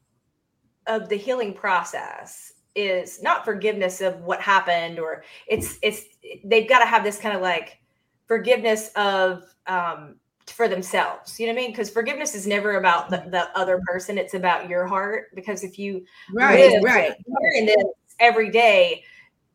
[0.86, 6.05] of the healing process is not forgiveness of what happened, or it's it's
[6.45, 7.81] they've got to have this kind of like
[8.26, 10.14] forgiveness of um,
[10.47, 11.41] for themselves.
[11.41, 11.70] You know what I mean?
[11.72, 15.35] Because forgiveness is never about the, the other person; it's about your heart.
[15.35, 17.12] Because if you right, live right.
[18.20, 19.03] every day,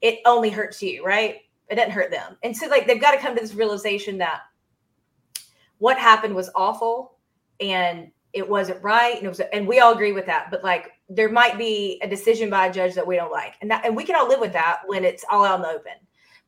[0.02, 1.38] it only hurts you, right?
[1.70, 2.38] It doesn't hurt them.
[2.44, 4.42] And so like they've got to come to this realization that
[5.78, 7.16] what happened was awful
[7.62, 9.16] and it wasn't right.
[9.16, 10.50] And it was and we all agree with that.
[10.52, 13.54] But like there might be a decision by a judge that we don't like.
[13.62, 15.70] And that and we can all live with that when it's all out in the
[15.70, 15.94] open.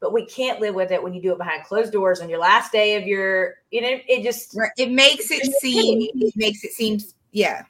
[0.01, 2.39] But we can't live with it when you do it behind closed doors on your
[2.39, 6.71] last day of your, you know, it just It makes it seem it makes it
[6.73, 6.99] seem
[7.31, 7.63] yeah.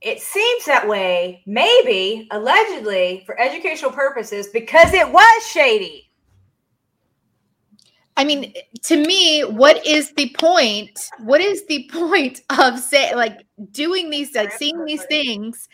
[0.00, 6.07] it seems that way, maybe allegedly for educational purposes, because it was shady.
[8.18, 8.52] I mean,
[8.82, 11.08] to me, what is the point?
[11.20, 15.68] What is the point of say like doing these like seeing these things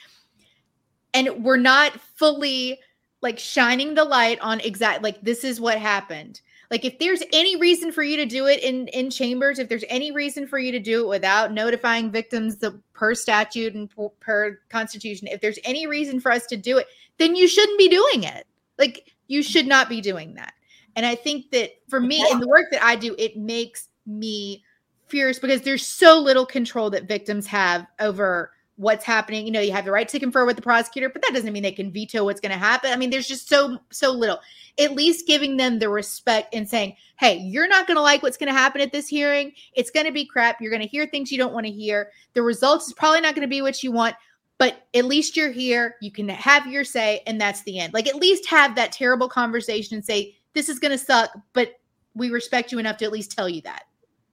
[1.15, 2.79] and we're not fully
[3.23, 6.43] like shining the light on exact like this is what happened.
[6.71, 9.85] Like if there's any reason for you to do it in in chambers, if there's
[9.89, 14.11] any reason for you to do it without notifying victims the per statute and per,
[14.21, 17.89] per constitution, if there's any reason for us to do it, then you shouldn't be
[17.89, 18.47] doing it.
[18.79, 20.53] Like you should not be doing that.
[20.97, 24.63] And I think that for me in the work that I do, it makes me
[25.07, 29.47] furious because there's so little control that victims have over what's happening.
[29.47, 31.63] You know, you have the right to confer with the prosecutor, but that doesn't mean
[31.63, 32.93] they can veto what's going to happen.
[32.93, 34.41] I mean, there's just so so little.
[34.79, 38.37] At least giving them the respect and saying, "Hey, you're not going to like what's
[38.37, 39.53] going to happen at this hearing.
[39.75, 40.61] It's going to be crap.
[40.61, 42.11] You're going to hear things you don't want to hear.
[42.35, 44.17] The results is probably not going to be what you want."
[44.57, 45.97] But at least you're here.
[46.01, 47.93] You can have your say, and that's the end.
[47.93, 51.73] Like, at least have that terrible conversation and say, This is going to suck, but
[52.15, 53.85] we respect you enough to at least tell you that.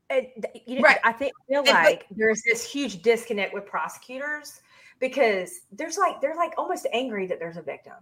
[0.10, 1.00] It, you know, Right.
[1.04, 4.62] I think I feel And- but- like there's this huge disconnect with prosecutors
[5.00, 7.94] because there's like they're like almost angry that there's a victim.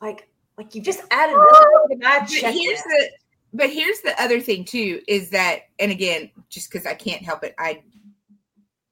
[0.00, 0.28] Like
[0.58, 3.10] like you just added this to my But here's the
[3.54, 7.44] but here's the other thing too is that and again just because i can't help
[7.44, 7.82] it i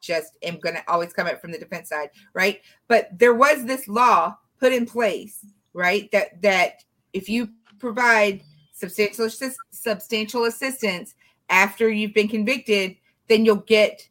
[0.00, 3.64] just am going to always come up from the defense side right but there was
[3.64, 7.48] this law put in place right that that if you
[7.78, 8.42] provide
[8.72, 11.14] substantial assist- substantial assistance
[11.48, 12.96] after you've been convicted
[13.28, 14.08] then you'll get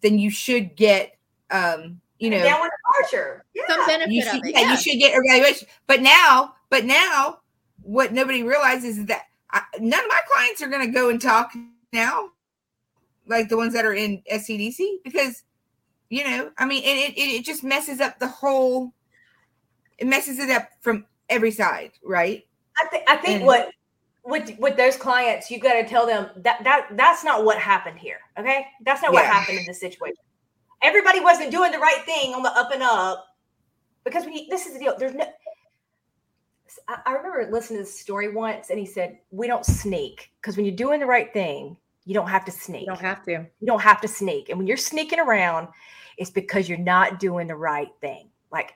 [0.00, 1.16] then you should get
[1.50, 3.44] um you know downward departure.
[3.52, 3.62] Yeah.
[3.68, 4.52] Some benefit you of should, it.
[4.52, 4.70] yeah, yeah.
[4.70, 5.66] you should get evaluation.
[5.88, 7.40] But now, but now,
[7.82, 11.20] what nobody realizes is that I, none of my clients are going to go and
[11.20, 11.52] talk
[11.92, 12.30] now,
[13.26, 15.42] like the ones that are in SCDC, because
[16.10, 18.94] you know, I mean, and it, it it just messes up the whole.
[19.98, 22.46] It messes it up from every side, right?
[22.82, 23.70] I think I think And- what
[24.24, 27.98] with with those clients, you've got to tell them that that that's not what happened
[27.98, 28.20] here.
[28.38, 30.16] Okay, that's not what happened in this situation.
[30.82, 33.26] Everybody wasn't doing the right thing on the up and up
[34.04, 34.94] because we this is the deal.
[34.98, 35.26] There's no.
[36.88, 40.56] I, I remember listening to this story once, and he said, "We don't sneak because
[40.56, 42.82] when you're doing the right thing, you don't have to sneak.
[42.82, 43.32] You don't have to.
[43.32, 44.48] You don't have to sneak.
[44.48, 45.68] And when you're sneaking around,
[46.16, 48.28] it's because you're not doing the right thing.
[48.50, 48.74] Like,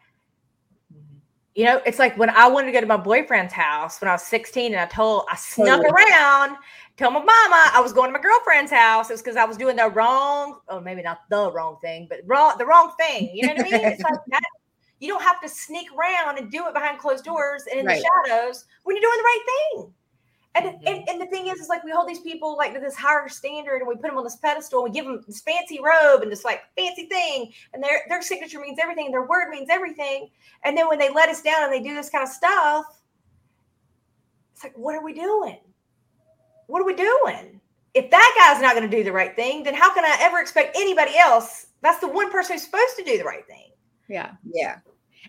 [1.57, 4.13] you know, it's like when I wanted to go to my boyfriend's house when I
[4.13, 5.91] was 16 and I told, I snuck Oh.
[5.91, 6.57] around,
[6.99, 9.09] told my mama I was going to my girlfriend's house.
[9.09, 12.21] It was because I was doing the wrong, or maybe not the wrong thing, but
[12.27, 13.31] wrong, the wrong thing.
[13.35, 13.89] You know what I mean?
[13.89, 14.43] It's like that.
[14.99, 18.03] You don't have to sneak around and do it behind closed doors and in Right.
[18.03, 19.45] the shadows when you're doing the right
[19.75, 19.95] thing.
[20.57, 21.09] And, and mm-hmm.
[21.09, 23.79] and the thing is, is like we hold these people like to this higher standard,
[23.79, 26.33] and we put them on this pedestal, and we give them this fancy robe and
[26.33, 30.31] this like fancy thing, and their their signature means everything, and their word means everything.
[30.65, 32.87] And then when they let us down and they do this kind of stuff,
[34.55, 35.59] it's like, what are we doing?
[36.69, 37.61] What are we doing?
[37.93, 40.41] If that guy's not going to do the right thing, then how can I ever
[40.41, 41.67] expect anybody else?
[41.83, 43.71] That's the one person who's supposed to do the right thing.
[44.09, 44.33] Yeah.
[44.51, 44.79] Yeah.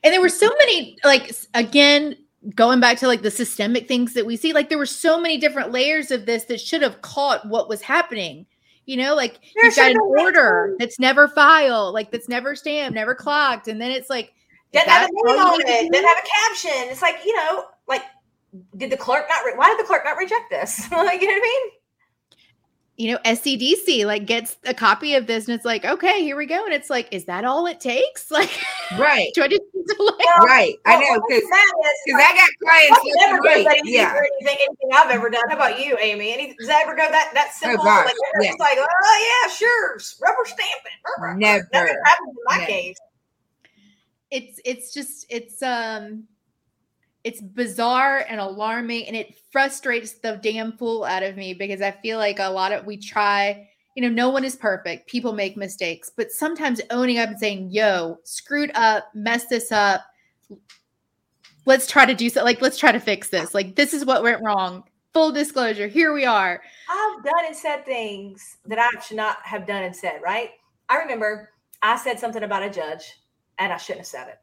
[0.03, 2.15] And there were so many, like, again,
[2.56, 5.38] going back to like the systemic things that we see, like, there were so many
[5.38, 8.45] different layers of this that should have caught what was happening.
[8.86, 12.30] You know, like, There you've got an have been order that's never filed, like, that's
[12.30, 13.68] never stamped, never clocked.
[13.68, 14.34] And then it's like,
[14.72, 15.66] Doesn't have a name on it.
[15.66, 15.89] do?
[15.89, 16.91] Doesn't have a caption.
[16.91, 18.04] It's like you know, like
[18.78, 19.45] did the clerk not?
[19.45, 20.89] Re- why did the clerk not reject this?
[20.91, 21.72] like you know what I mean?
[22.98, 26.48] You know, SCDC like gets a copy of this and it's like, okay, here we
[26.48, 26.66] go.
[26.66, 28.32] And it's like, is that all it takes?
[28.38, 28.50] Like,
[28.98, 29.30] Right.
[29.36, 30.76] do I just need to like, Well, Right.
[30.86, 33.00] I Well, know what's because that is, because I got clients.
[33.20, 33.66] Never right.
[33.66, 34.14] that Yeah.
[34.39, 35.43] anything, anything I've ever done.
[35.50, 36.34] How about you, Amy?
[36.34, 37.84] Any, does that ever go that that simple?
[37.84, 40.91] gosh, like, it's like, oh yeah, sure, rubber stamping.
[40.95, 41.38] it.
[41.38, 41.68] Never.
[41.74, 42.66] Never happened in my Never.
[42.72, 42.98] case.
[44.32, 46.24] it's it's just it's um
[47.28, 51.91] it's bizarre and alarming and it frustrates the damn fool out of me because I
[51.91, 53.67] feel like a lot of we try,
[53.97, 55.09] you know, no one is perfect.
[55.09, 60.05] People make mistakes, but sometimes owning up and saying, yo, screwed up, messed this up.
[61.65, 62.45] Let's try to do so.
[62.45, 63.53] Like, let's try to fix this.
[63.53, 64.86] Like, this is what went wrong.
[65.13, 66.61] Full disclosure, here we are.
[66.89, 70.51] I've done and said things that I should not have done and said, right?
[70.88, 71.49] I remember
[71.82, 73.03] I said something about a judge
[73.59, 74.38] and I shouldn't have said it.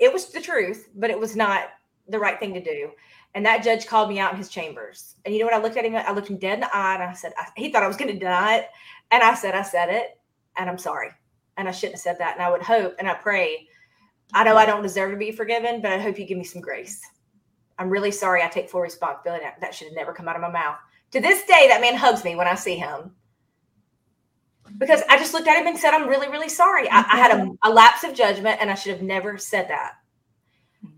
[0.00, 1.68] It was the truth, but it was not
[2.08, 2.90] the right thing to do.
[3.34, 5.16] And that judge called me out in his chambers.
[5.24, 5.54] And you know what?
[5.54, 7.46] I looked at him, I looked him dead in the eye and I said, I,
[7.56, 8.68] he thought I was going to deny it.
[9.10, 10.18] And I said, I said it
[10.56, 11.10] and I'm sorry.
[11.56, 12.34] And I shouldn't have said that.
[12.34, 13.68] And I would hope and I pray.
[14.32, 16.62] I know I don't deserve to be forgiven, but I hope you give me some
[16.62, 17.00] grace.
[17.78, 18.42] I'm really sorry.
[18.42, 19.44] I take full responsibility.
[19.60, 20.76] That, should have never come out of my mouth.
[21.12, 23.12] To this day, that man hugs me when I see him
[24.76, 26.88] because I just looked at him and said, I'm really, really sorry.
[26.90, 29.92] I, I had a, a lapse of judgment and I should have never said that.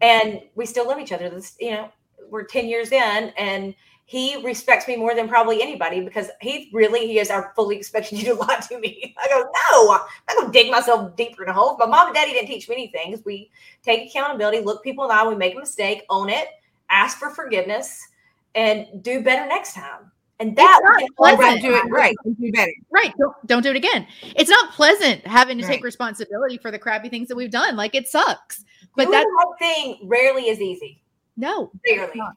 [0.01, 1.29] And we still love each other.
[1.29, 1.91] This, you know,
[2.31, 3.75] we're 10 years in and
[4.11, 8.11] he respects me more than probably anybody because he really, he is, I fully expect
[8.11, 9.15] you to lie to me.
[9.17, 11.77] I go, no, I'm to dig myself deeper in a hole.
[11.79, 13.23] My mom and daddy didn't teach me anything.
[13.25, 13.53] We
[13.85, 16.49] take accountability, look people in the eye, we make a mistake, own it,
[16.89, 18.09] ask for forgiveness,
[18.57, 20.11] and do better next time.
[20.41, 21.63] And that not we can Or all pleasant.
[21.63, 22.17] do it right.
[22.41, 22.73] Do better.
[22.91, 23.13] Right.
[23.19, 24.07] Don't, don't do it again.
[24.37, 27.77] It's not pleasant having to take responsibility for the crappy things that we've done.
[27.77, 28.65] Like, it sucks.
[28.97, 31.03] But that that's right thing rarely is easy.
[31.37, 32.13] no, Rarely.
[32.17, 32.33] not.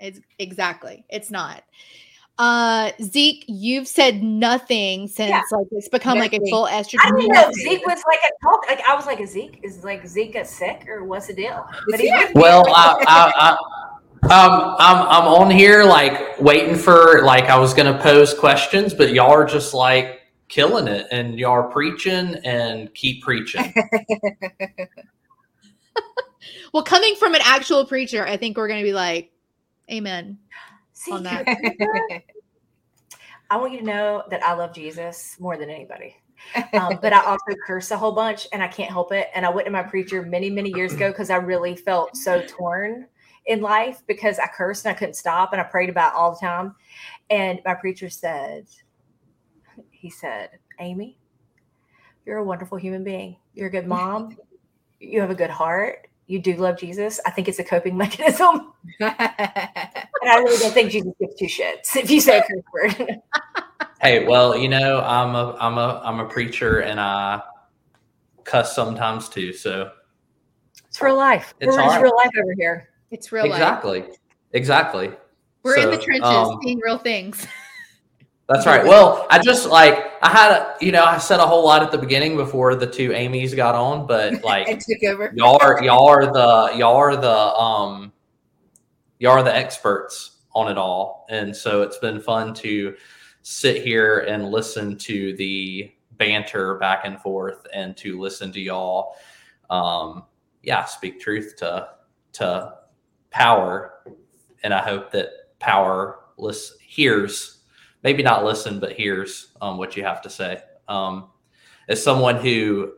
[0.00, 1.04] It's exactly.
[1.08, 1.62] It's not.
[2.36, 5.40] Uh, Zeke, you've said nothing since Yeah.
[5.52, 6.50] like it's become like a Nothing.
[6.50, 7.16] full I estrogen.
[7.16, 8.66] didn't know Zeke was like a talk.
[8.68, 11.64] Like I was like, Zeke is like Zeke a sick or what's the deal?
[11.88, 12.40] But he's with me.
[12.42, 13.56] Well, I, I, I,
[14.34, 19.12] um, I'm I'm on here like waiting for like I was gonna pose questions, but
[19.12, 23.72] y'all are just like killing it, and y'all are preaching and keep preaching.
[26.72, 29.30] Well, coming from an actual preacher, I think we're gonna be like,
[29.92, 30.38] Amen.
[30.92, 31.46] See, on that.
[33.48, 36.16] I want you to know that I love Jesus more than anybody.
[36.72, 39.28] Um, but I also curse a whole bunch and I can't help it.
[39.36, 42.42] And I went to my preacher many, many years ago because I really felt so
[42.48, 43.06] torn
[43.46, 46.46] in life because I cursed and I couldn't stop and I prayed about all the
[46.46, 46.74] time.
[47.30, 48.66] And my preacher said,
[49.90, 51.18] he said, Amy,
[52.26, 53.36] you're a wonderful human being.
[53.54, 54.36] You're a good mom.
[55.00, 56.08] You have a good heart.
[56.26, 57.20] You do love Jesus.
[57.26, 58.72] I think it's a coping mechanism.
[59.00, 59.12] And
[60.30, 63.18] I really don't think Jesus gives two shits if you say a curse word.
[64.00, 67.42] hey, well, you know, I'm a I'm a I'm a preacher, and I
[68.44, 69.52] cuss sometimes too.
[69.52, 69.90] So
[70.88, 71.52] It's real life.
[71.60, 72.88] It's real life over here.
[73.14, 73.52] It's real life.
[73.52, 74.04] exactly,
[74.50, 75.12] exactly.
[75.62, 77.46] We're in the trenches, um, seeing real things.
[78.48, 78.84] That's right.
[78.84, 81.92] Well, I just like I had a, you know I said a whole lot at
[81.92, 85.32] the beginning before the two Amy's got on, but like took over.
[85.36, 88.12] y'all are y'all are the y'all are the um
[89.20, 92.96] y'all are the experts on it all, and so it's been fun to
[93.42, 99.14] sit here and listen to the banter back and forth, and to listen to y'all,
[99.70, 100.24] um,
[100.64, 101.90] yeah, speak truth to
[102.32, 102.74] to
[103.34, 103.94] power,
[104.62, 107.64] and I hope that power lis- hears
[108.04, 110.62] maybe not listen, but hears um, what you have to say.
[110.86, 111.30] Um,
[111.88, 112.92] as someone who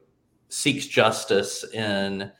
[0.48, 2.30] seeks justice in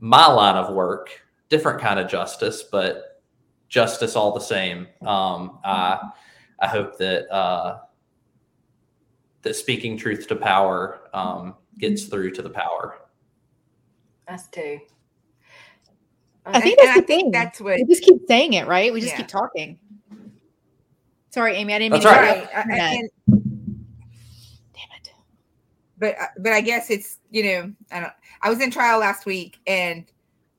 [0.00, 1.10] my line of work,
[1.48, 3.22] different kind of justice, but
[3.68, 4.88] justice all the same.
[5.02, 6.10] Um, I
[6.58, 7.80] I hope that uh,
[9.42, 12.98] that speaking truth to power um, gets through to the power.
[14.28, 14.80] Us too.
[16.46, 17.30] I think And that's I the think thing.
[17.32, 18.92] that's what we just keep saying it, right?
[18.92, 19.18] We just Yeah.
[19.18, 19.78] keep talking.
[21.30, 21.74] Sorry, Amy.
[21.74, 22.36] I didn't That's mean to right.
[22.36, 22.56] interrupt.
[22.56, 23.10] I- I- and-
[24.72, 25.12] Damn it.
[25.98, 28.12] but uh, but I guess it's you know I don't.
[28.42, 30.04] I was in trial last week and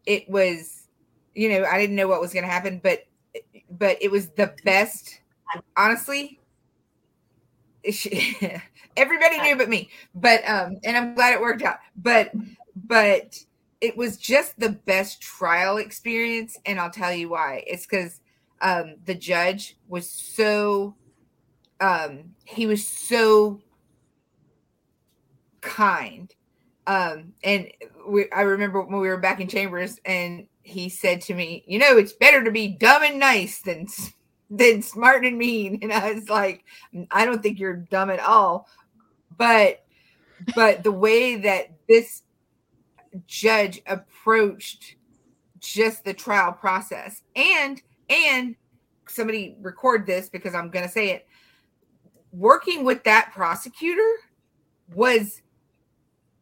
[0.05, 0.87] it was
[1.35, 3.05] you know I didn't know what was going to happen, but
[3.71, 5.21] but it was the best.
[5.77, 6.39] Honestly,
[8.97, 9.89] everybody knew but me.
[10.13, 11.77] But um, and I'm glad it worked out.
[11.95, 12.31] But
[12.75, 13.37] but
[13.81, 17.63] it was just the best trial experience, and I'll tell you why.
[17.67, 18.19] It's because
[18.61, 20.95] um, the judge was so
[21.79, 23.61] um, he was so
[25.61, 26.33] kind.
[26.87, 27.69] Um, and
[28.07, 31.79] we, I remember when we were back in chambers, and he said to me, "You
[31.79, 33.87] know, it's better to be dumb and nice than
[34.49, 36.63] than smart and mean." And I was like,
[37.11, 38.67] "I don't think you're dumb at all,"
[39.37, 39.83] but
[40.55, 42.23] but the way that this
[43.25, 44.95] judge approached
[45.59, 47.21] just the trial process.
[47.35, 48.55] And and
[49.07, 51.27] somebody record this because I'm going to say it.
[52.31, 54.11] Working with that prosecutor
[54.93, 55.41] was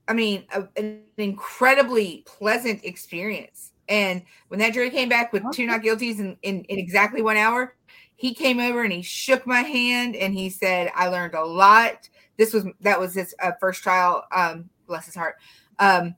[0.07, 3.71] i mean a- an incredibly pleasant experience.
[3.87, 7.37] And when that jury came back with two not guilties in, in, in exactly one
[7.37, 7.75] hour
[8.15, 12.09] he came over and he shook my hand and he said i learned a lot.
[12.37, 15.35] This was that was his uh, first trial um bless his heart.
[15.79, 16.15] Um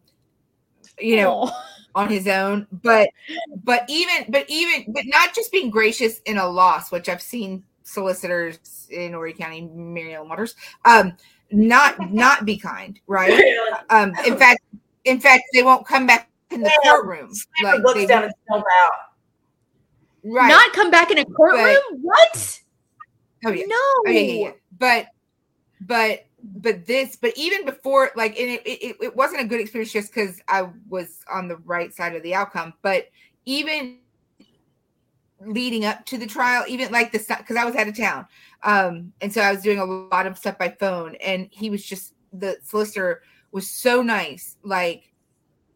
[1.00, 1.64] you know Oh.
[1.96, 3.10] on his own but
[3.64, 7.64] but even but even but not just being gracious in a loss which i've seen
[7.84, 11.14] solicitors in Horry County, Mariel Waters, um,
[11.52, 13.42] not not be kind, right?
[13.90, 14.60] Um, in fact,
[15.06, 16.92] in fact, they won't come back in the Yeah.
[16.92, 17.32] courtroom.
[17.64, 18.92] Like Like books they, down and jump out.
[20.26, 20.50] right?
[20.50, 21.78] Not come back in a courtroom?
[22.02, 22.60] what?
[23.46, 23.76] oh yeah, No.
[23.76, 24.52] oh yeah, yeah, yeah.
[24.78, 25.06] But
[25.80, 26.26] but
[26.56, 30.14] but this, but even before, like, and it it, it wasn't a good experience just
[30.14, 33.08] because I was on the right side of the outcome, but
[33.46, 34.00] even
[35.42, 38.26] leading up to the trial, even like the because I was out of town,
[38.64, 41.84] um, and so I was doing a lot of stuff by phone, and he was
[41.84, 43.22] just the solicitor
[43.52, 45.14] was so nice, like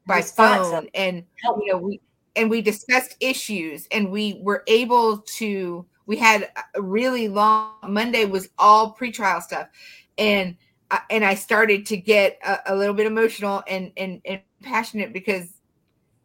[0.05, 0.71] by Responsive.
[0.71, 2.01] phone, and you know we
[2.35, 5.85] and we discussed issues, and we were able to.
[6.07, 9.67] We had a really long Monday was all pretrial stuff,
[10.17, 10.57] and
[10.89, 15.13] I, and I started to get a, a little bit emotional and and and passionate
[15.13, 15.47] because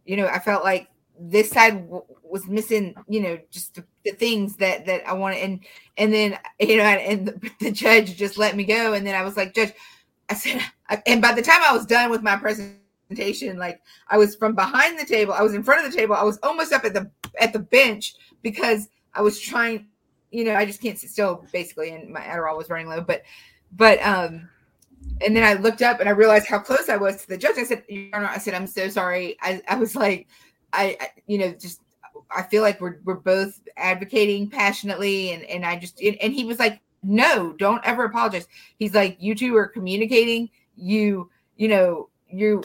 [0.05, 4.13] you know I felt like this side w- was missing you know just the, the
[4.13, 5.61] things that that I wanted and
[5.97, 9.23] and then you know and the, the judge just let me go and then I
[9.23, 9.73] was like judge
[10.29, 10.61] I said
[11.07, 14.99] and by the time I was done with my presentation like I was from behind
[14.99, 17.11] the table I was in front of the table I was almost up at the
[17.41, 19.87] at the bench because I was trying
[20.31, 23.01] you know, I just can't sit still basically, and my Adderall was running low.
[23.01, 23.23] But,
[23.73, 24.49] but, um,
[25.25, 27.57] and then I looked up and I realized how close I was to the judge.
[27.57, 29.37] I said, I said, I'm so sorry.
[29.41, 30.29] I, I was like,
[30.73, 31.81] I, I, you know, just
[32.31, 36.59] I feel like we're we're both advocating passionately, and and I just and he was
[36.59, 38.49] like, no, don't ever apologize.
[38.79, 40.51] He's like, you two are communicating.
[40.77, 42.63] You you know you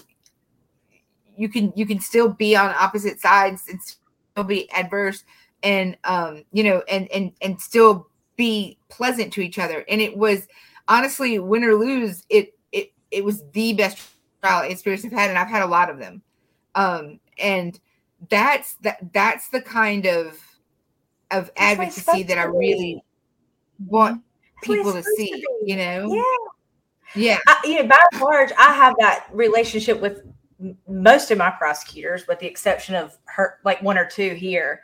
[1.37, 5.23] you can you can still be on opposite sides and still be adverse
[5.63, 10.15] and um you know and and and still be pleasant to each other and it
[10.15, 10.47] was
[10.91, 13.97] honestly win or lose it it it was the best
[14.41, 16.21] trial experience i've had and i've had a lot of them.
[16.75, 17.79] Um and
[18.29, 20.37] that's that that's the kind of
[21.31, 23.01] of advocacy that i really
[23.87, 24.21] want
[24.61, 26.13] people to see to you know?
[26.13, 26.23] Yeah.
[27.13, 27.39] Yeah.
[27.47, 30.23] I, you know by and large i have that relationship with
[30.87, 34.81] most of my prosecutors with the exception of her like one or two here.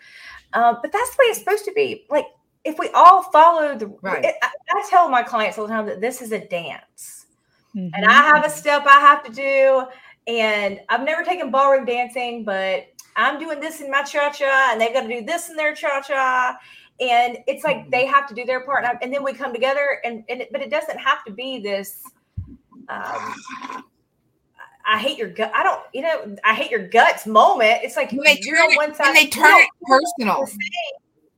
[0.54, 2.06] Um, but that's the way it's supposed to be.
[2.10, 2.26] Like
[2.64, 5.86] if we all follow the right it, I, I, tell my clients all the time
[5.86, 7.28] that this is a dance
[7.76, 7.94] mm-hmm.
[7.94, 9.84] and i have a step i have to do
[10.28, 14.94] and i've never taken ballroom dancing but i'm doing this in my cha-cha and they've
[14.94, 16.58] got to do this in their cha-cha
[17.00, 19.54] and it's like they have to do their part and, I, and then we come
[19.54, 22.04] together and, and it, but it doesn't have to be this
[22.90, 23.36] um,
[24.88, 25.52] I hate your gut.
[25.54, 27.80] I don't, you know, I hate your guts moment.
[27.84, 30.48] It's like when they turn it, one side, when they turn it personal.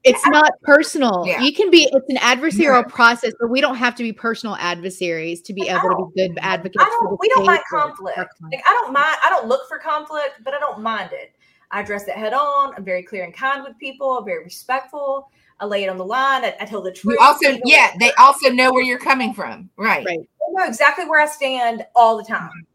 [0.09, 0.39] It's yeah.
[0.39, 1.23] not personal.
[1.25, 1.41] Yeah.
[1.41, 1.89] You can be.
[1.91, 2.93] It's an adversarial yeah.
[2.93, 6.37] process, but we don't have to be personal adversaries to be able to be good
[6.41, 6.83] advocates.
[7.19, 8.17] we don't mind conflict.
[8.17, 9.17] Like I don't mind.
[9.23, 11.33] I don't look for conflict, but I don't mind it.
[11.71, 12.73] I address it head on.
[12.75, 14.17] I'm very clear and kind with people.
[14.17, 15.29] I'm very respectful.
[15.59, 16.45] I lay it on the line.
[16.45, 17.17] I, I tell the truth.
[17.19, 19.69] You also, yeah, they also know where you're coming from.
[19.77, 20.05] Right.
[20.05, 20.19] Right.
[20.19, 22.65] They know exactly where I stand all the time.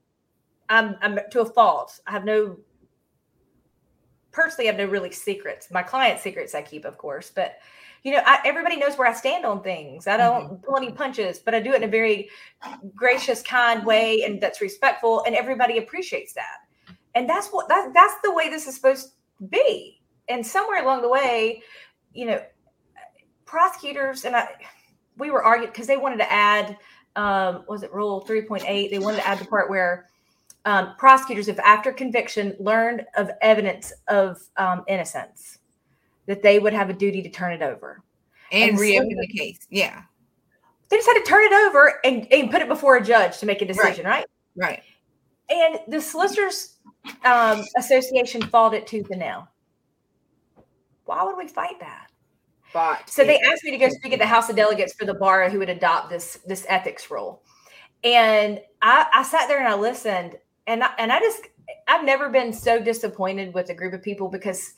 [0.69, 1.99] I'm, I'm to a fault.
[2.07, 2.59] I have no
[4.35, 5.71] personally I have no really secrets.
[5.71, 7.57] My client secrets I keep, of course, but
[8.03, 10.07] you know, I, everybody knows where I stand on things.
[10.07, 10.55] I don't mm-hmm.
[10.57, 12.29] pull any punches, but I do it in a very
[12.95, 16.59] gracious, kind way, and that's respectful, and everybody appreciates that.
[17.15, 20.03] And that's what that that's the way this is supposed to be.
[20.29, 21.63] And somewhere along the way,
[22.13, 22.43] you know,
[23.47, 24.49] prosecutors and I,
[25.17, 26.77] we were arguing because they wanted to add,
[27.17, 28.91] um, was it Rule three point eight?
[28.91, 30.09] They wanted to add the part where
[30.65, 35.59] um, prosecutors, if after conviction learned of evidence of um, innocence,
[36.27, 38.03] that they would have a duty to turn it over
[38.51, 39.67] and, and reopen the case.
[39.71, 40.03] Yeah.
[40.89, 43.47] They just had to turn it over and, and put it before a judge to
[43.47, 44.27] make a decision, right?
[44.57, 44.71] Right.
[44.71, 44.83] right.
[45.51, 46.77] And the Solicitors
[47.25, 49.49] um, Association fought it tooth and nail.
[51.05, 52.11] Why would we fight that?
[52.73, 55.15] But so they asked me to go speak at the House of Delegates for the
[55.15, 57.43] bar who would adopt this this ethics rule.
[58.03, 60.37] And I, I sat there and I listened
[60.67, 61.43] and I, and I just
[61.89, 64.75] I've never been so disappointed with a group of people because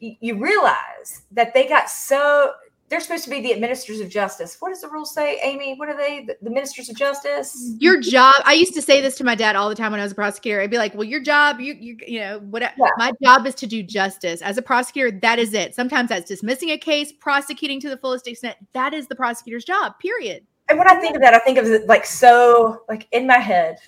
[0.00, 2.52] y- you realize that they got so
[2.88, 4.56] they're supposed to be the administrators of justice.
[4.60, 5.74] What does the rule say, Amy?
[5.76, 6.24] What are they?
[6.24, 7.74] The, the, ministers of justice?
[7.78, 8.36] Your job.
[8.44, 10.16] I used to say this to my dad all the time when I was a
[10.16, 10.60] prosecutor.
[10.60, 12.62] I'd be like, "Well, your job, you, you, you know, what?
[12.62, 12.88] Yeah.
[12.96, 14.40] My job is to do justice.
[14.40, 15.74] As a prosecutor, that is it.
[15.74, 18.56] Sometimes that's dismissing a case, prosecuting to the fullest extent.
[18.72, 19.98] That is the prosecutor's job.
[19.98, 20.46] Period.
[20.68, 23.38] And when I think of that, I think of it like so, like in my
[23.38, 23.78] head.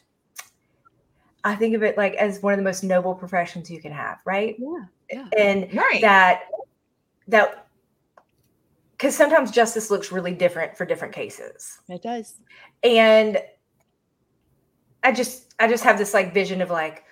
[1.49, 4.21] I think of it like as one of the most noble professions you can have,
[4.27, 4.55] right?
[4.59, 4.85] Yeah.
[5.11, 5.29] yeah.
[5.39, 6.01] And right.
[6.03, 6.43] that
[7.29, 7.67] that
[8.93, 11.79] because sometimes justice looks really different for different cases.
[11.89, 12.35] It does.
[12.83, 13.39] And
[15.03, 17.05] I just I just have this like vision of like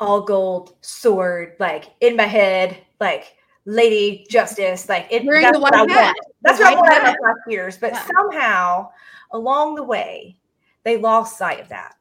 [0.00, 5.84] all gold sword, like in my head, like lady justice, like it, that's what I
[5.84, 6.18] want.
[6.42, 7.78] That's what I want out of my prosecutors.
[7.78, 8.06] But yeah.
[8.16, 8.90] somehow
[9.30, 10.36] along the way,
[10.82, 11.94] they lost sight of that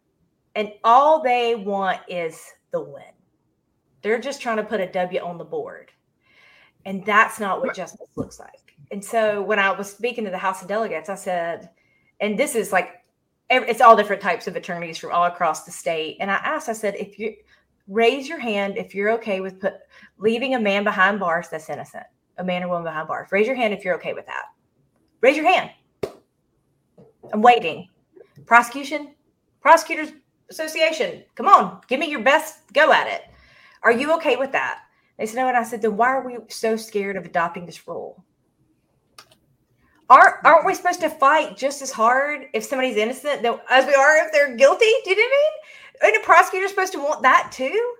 [0.57, 3.03] and all they want is the win.
[4.01, 5.91] They're just trying to put a W on the board.
[6.83, 8.75] And that's not what justice looks like.
[8.91, 11.69] And so when I was speaking to the House of Delegates, I said,
[12.21, 13.03] and this is like,
[13.51, 16.17] it's all different types of attorneys from all across the state.
[16.19, 17.35] And I asked, I said, if you
[17.87, 19.75] raise your hand, if you're okay with put,
[20.17, 22.05] leaving a man behind bars that's innocent,
[22.39, 24.45] a man or woman behind bars, raise your hand if you're okay with that.
[25.21, 25.69] Raise your hand.
[27.31, 27.89] I'm waiting.
[28.47, 29.13] Prosecution,
[29.61, 30.13] prosecutors,
[30.49, 31.23] association.
[31.35, 33.23] Come on, give me your best go at it.
[33.83, 34.81] Are you okay with that?
[35.17, 35.47] They said, no.
[35.47, 38.23] And I said, then why are we so scared of adopting this rule?
[40.09, 44.25] Aren't, aren't we supposed to fight just as hard if somebody's innocent as we are
[44.25, 44.85] if they're guilty?
[45.03, 46.13] Do you know what I mean?
[46.15, 47.95] And a prosecutor's supposed to want that too?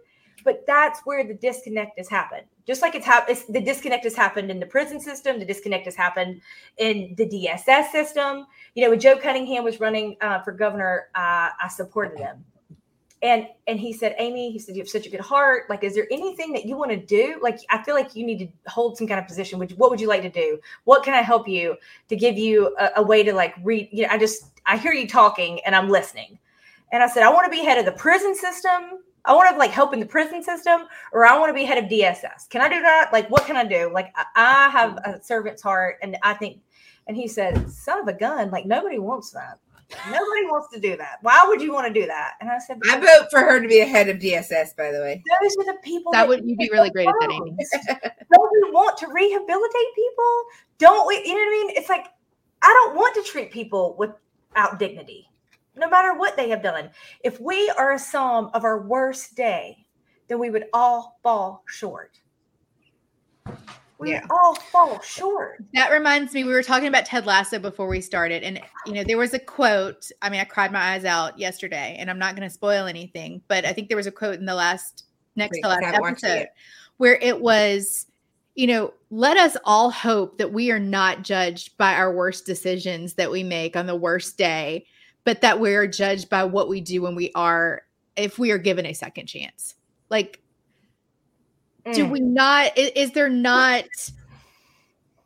[0.47, 2.45] But that's where the disconnect has happened.
[2.65, 5.39] Just like it's happened, the disconnect has happened in the prison system.
[5.39, 6.39] The disconnect has happened
[6.77, 8.47] in the DSS system.
[8.73, 12.45] You know, when Joe Cunningham was running uh, for governor, uh, I supported him.
[13.21, 15.95] and and he said amy he said you have such a good heart like is
[15.95, 18.95] there anything that you want to do like i feel like you need to hold
[18.95, 21.47] some kind of position which what would you like to do what can i help
[21.47, 21.75] you
[22.09, 24.93] to give you a, a way to like read you know i just i hear
[24.93, 26.37] you talking and i'm listening
[26.91, 29.57] and i said i want to be head of the prison system i want to
[29.57, 32.61] like help in the prison system or i want to be head of dss can
[32.61, 35.97] i do that like what can i do like i, I have a servant's heart
[36.01, 36.59] and i think
[37.07, 39.59] and he said son of a gun like nobody wants that
[39.89, 41.17] Nobody wants to do that.
[41.21, 42.34] Why would you want to do that?
[42.41, 44.75] And I said, I vote for her to be a head of DSS.
[44.75, 47.13] By the way, those are the people that, that would you'd be really great at
[47.21, 47.51] that, Amy.
[48.34, 50.43] Don't we want to rehabilitate people?
[50.78, 51.21] Don't we?
[51.25, 51.69] You know what I mean?
[51.78, 52.07] It's like
[52.61, 55.30] I don't want to treat people without dignity,
[55.78, 56.89] no matter what they have done.
[57.23, 59.86] If we are a psalm of our worst day,
[60.28, 62.19] then we would all fall short
[63.99, 64.25] we yeah.
[64.30, 65.63] all fall short.
[65.73, 69.03] That reminds me, we were talking about Ted Lasso before we started, and you know,
[69.03, 70.11] there was a quote.
[70.21, 73.41] I mean, I cried my eyes out yesterday, and I'm not going to spoil anything,
[73.47, 75.05] but I think there was a quote in the last
[75.36, 76.47] next to last episode
[76.97, 78.07] where it was,
[78.55, 83.13] you know, let us all hope that we are not judged by our worst decisions
[83.15, 84.86] that we make on the worst day,
[85.28, 87.82] but that we are judged by what we do when we are,
[88.15, 89.75] if we are given a second chance.
[90.09, 90.39] Like
[91.91, 92.11] do mm.
[92.11, 93.84] we not is, is there not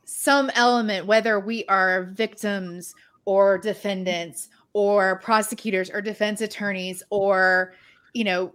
[0.04, 2.95] some element whether we are victims
[3.26, 7.76] or defendants or prosecutors or defense attorneys or
[8.14, 8.52] you know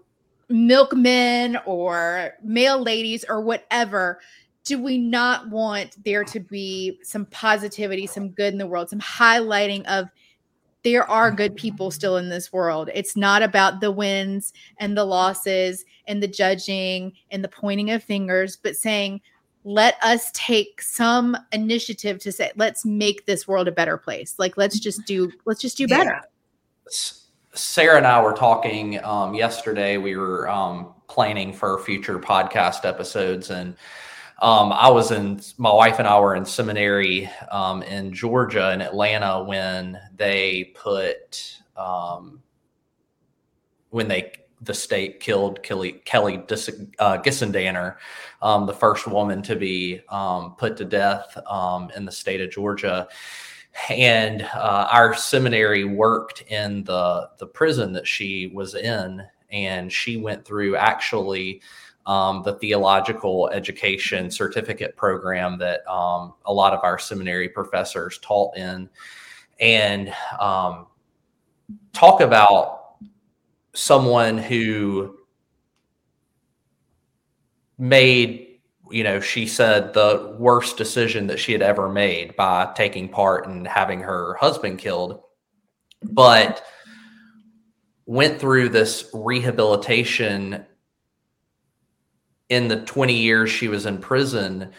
[0.48, 4.18] milkmen or mail ladies or whatever
[4.64, 9.00] do we not want there to be some positivity some good in the world some
[9.00, 10.08] highlighting of
[10.86, 12.90] there are good people still in this world.
[12.94, 18.04] It's not about the wins and the losses and the judging and the pointing of
[18.04, 19.20] fingers, but saying,
[19.64, 24.36] let us take some initiative to say, let's make this world a better place.
[24.38, 26.20] Like, let's just do, let's just do better.
[26.88, 26.92] Yeah.
[27.52, 29.96] Sarah and I were talking um, yesterday.
[29.96, 33.74] We were um, planning for future podcast episodes, and
[34.38, 38.82] um, I was in, my wife and I were in seminary um, in Georgia in
[38.82, 42.42] Atlanta when they put, um,
[43.90, 47.96] when they, the state killed Kelly, Kelly uh, Gissendaner,
[48.42, 52.50] um, the first woman to be um, put to death um, in the state of
[52.50, 53.08] Georgia.
[53.88, 60.16] And uh, our seminary worked in the, the prison that she was in, and she
[60.16, 61.62] went through actually
[62.06, 68.56] um, the theological education certificate program that um, a lot of our seminary professors taught
[68.56, 68.88] in,
[69.58, 70.86] and um,
[71.92, 72.94] talk about
[73.74, 75.18] someone who
[77.78, 83.08] made, you know, she said the worst decision that she had ever made by taking
[83.08, 85.22] part in having her husband killed,
[86.02, 86.64] but
[88.06, 90.64] went through this rehabilitation
[92.48, 94.70] in the 20 years she was in prison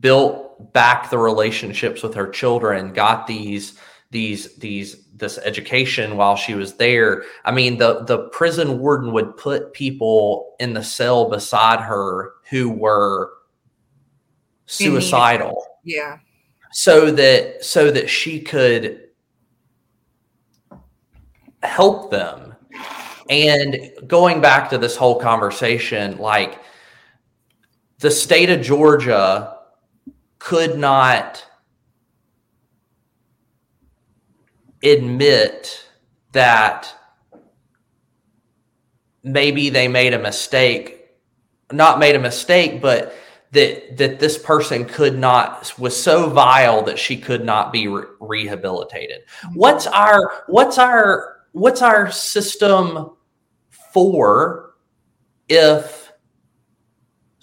[0.00, 3.78] built back the relationships with her children got these
[4.10, 7.24] these these this education while she was there.
[7.44, 12.70] I mean the the prison warden would put people in the cell beside her who
[12.70, 13.32] were
[14.66, 15.66] suicidal.
[15.82, 16.18] Yeah.
[16.72, 19.08] So that so that she could
[21.62, 22.54] help them.
[23.30, 26.58] And going back to this whole conversation like
[28.02, 29.58] the state of Georgia
[30.40, 31.46] could not
[34.82, 35.86] admit
[36.32, 36.92] that
[39.22, 40.98] maybe they made a mistake
[41.70, 43.14] not made a mistake but
[43.52, 48.04] that that this person could not was so vile that she could not be re-
[48.18, 49.20] rehabilitated.
[49.54, 53.10] What's our what's our what's our system
[53.92, 54.74] for
[55.48, 56.01] if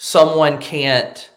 [0.02, 1.30] someone can't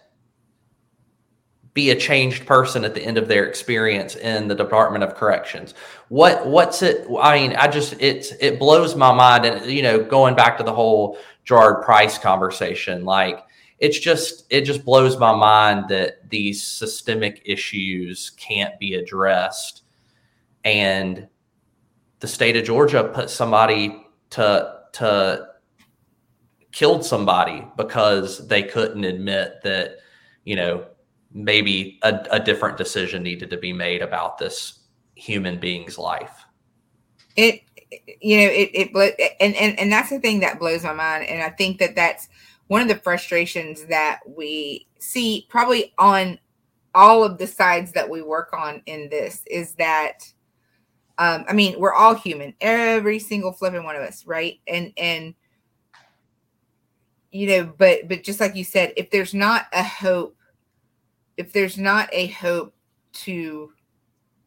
[1.75, 5.75] be a changed person at the end of their experience in the Department of Corrections.
[6.09, 7.09] What what's it?
[7.21, 10.63] I mean, I just it's it blows my mind, and you know, going back to
[10.63, 13.45] the whole Gerard Price conversation, like
[13.81, 19.83] it's just it just blows my mind that these systemic issues can't be addressed,
[20.65, 21.27] and
[22.21, 25.49] the state of Georgia put somebody to to
[26.73, 29.99] killed somebody because they couldn't admit that,
[30.45, 30.85] you know,
[31.33, 34.81] maybe a, a different decision needed to be made about this
[35.15, 36.45] human being's life.
[37.37, 37.63] It,
[38.21, 41.29] you know, it, it, and, and, and that's the thing that blows my mind.
[41.29, 42.29] And I think that that's
[42.67, 46.39] one of the frustrations that we see probably on
[46.95, 50.33] all of the sides that we work on in this is that
[51.19, 54.59] Um, I mean, we're all human, every single flipping one of us, right?
[54.67, 55.35] And and
[57.33, 60.37] you know, but but just like you said, if there's not a hope,
[61.39, 62.75] if there's not a hope
[63.13, 63.73] to,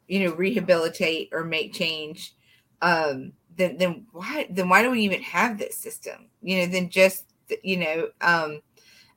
[0.08, 2.36] you know, rehabilitate or make change,
[2.84, 6.28] um, then then why then why do we even have this system?
[6.44, 7.26] You know, then just
[7.64, 8.62] you know, um,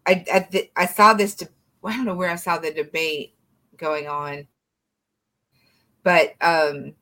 [0.07, 1.35] I I, I saw this.
[1.35, 1.49] De-
[1.85, 3.35] I don't know where I saw the debate
[3.77, 4.47] going on,
[6.03, 6.95] but um,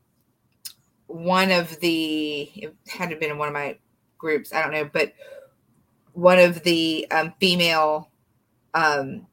[1.07, 3.79] one of the it had to been in one of my
[4.19, 4.53] groups.
[4.53, 5.13] I don't know, but
[6.17, 8.11] one of the um, female
[8.73, 9.27] um,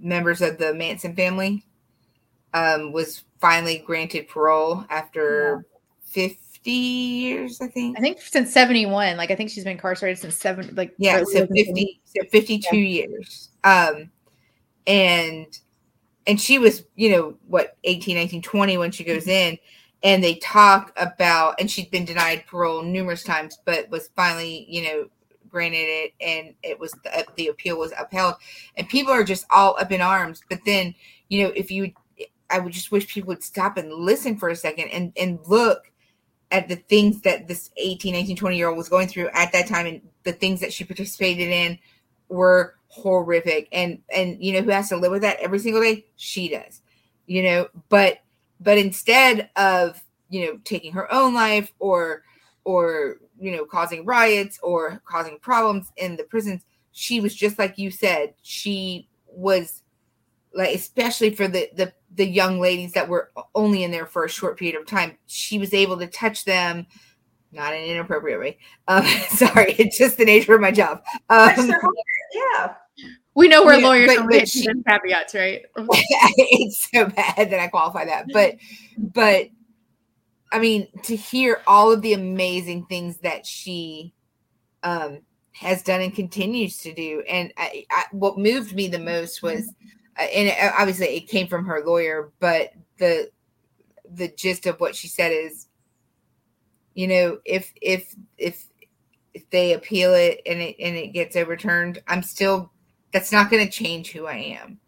[0.00, 1.64] members of the Manson family
[2.52, 5.64] um, was finally granted parole after
[6.14, 6.28] yeah.
[6.28, 7.96] 50 years, I think.
[7.96, 9.16] I think since 71.
[9.16, 12.82] Like, I think she's been incarcerated since seven, like, yeah, so 50, so 52 yeah.
[12.82, 13.50] years.
[13.62, 14.10] Um,
[14.88, 15.46] and,
[16.26, 19.56] and she was, you know, what, 18, 19, 20 when she goes in.
[20.02, 24.82] And they talk about, and she'd been denied parole numerous times, but was finally, you
[24.82, 25.08] know,
[25.52, 28.34] granted it and it was the, the appeal was upheld.
[28.76, 30.42] And people are just all up in arms.
[30.48, 30.94] But then
[31.28, 31.92] you know if you
[32.50, 35.90] i would just wish people would stop and listen for a second and and look
[36.50, 39.68] at the things that this 18 19 20 year old was going through at that
[39.68, 41.78] time and the things that she participated in
[42.28, 43.68] were horrific.
[43.72, 46.06] And and you know who has to live with that every single day?
[46.16, 46.82] She does
[47.26, 48.18] you know but
[48.60, 52.22] but instead of you know taking her own life or
[52.64, 56.62] or you know causing riots or causing problems in the prisons
[56.92, 59.82] she was just like you said she was
[60.54, 64.28] like especially for the the the young ladies that were only in there for a
[64.28, 66.86] short period of time she was able to touch them
[67.54, 68.58] not in an inappropriate way.
[68.88, 71.02] Um sorry it's just the nature of my job.
[71.28, 71.70] Um,
[72.32, 72.74] yeah.
[73.34, 75.62] We know we're yeah, lawyers but, but she, caveats right?
[75.76, 78.56] It's so bad that i qualify that but
[78.98, 79.48] but
[80.52, 84.12] I mean, to hear all of the amazing things that she
[84.82, 85.20] um,
[85.52, 89.72] has done and continues to do, and I, I, what moved me the most was,
[90.18, 93.30] uh, and obviously it came from her lawyer, but the
[94.14, 95.68] the gist of what she said is,
[96.94, 98.66] you know, if if if
[99.32, 102.70] if they appeal it and it and it gets overturned, I'm still
[103.12, 104.78] that's not going to change who I am,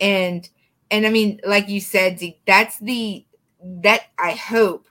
[0.00, 0.46] and
[0.90, 3.24] and I mean, like you said, that's the
[3.62, 4.86] that I hope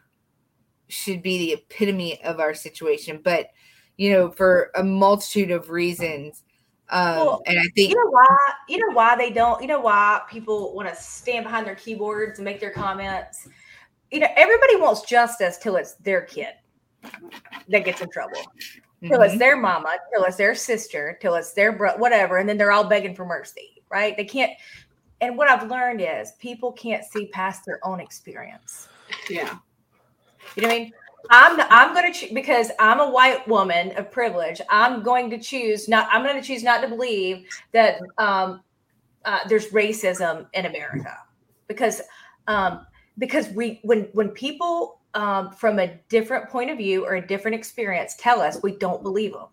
[0.88, 3.50] should be the epitome of our situation, but
[3.98, 6.44] you know, for a multitude of reasons.
[6.90, 8.26] Um, well, and I think you know why
[8.70, 12.40] you know why they don't you know why people want to stand behind their keyboards
[12.40, 13.48] and make their comments.
[14.12, 16.54] You know, everybody wants justice till it's their kid
[17.68, 18.40] that gets in trouble.
[18.40, 19.10] Mm-hmm.
[19.10, 19.40] Till it's mm-hmm.
[19.40, 22.86] their mama, till it's their sister, till it's their bro, whatever, and then they're all
[22.88, 24.16] begging for mercy, right?
[24.16, 24.52] They can't.
[25.20, 28.88] And what I've learned is people can't see past their own experience.
[29.30, 29.58] Yeah.
[30.58, 30.94] You know what I mean?
[31.30, 34.60] I'm I'm going to choose because I'm a white woman of privilege.
[34.70, 36.10] I'm going to choose not.
[36.12, 38.62] I'm going to choose not to believe that um,
[39.24, 41.16] uh, there's racism in America
[41.68, 42.02] because
[42.48, 42.88] um,
[43.20, 47.54] because we when when people um, from a different point of view or a different
[47.54, 49.48] experience tell us we don't believe them.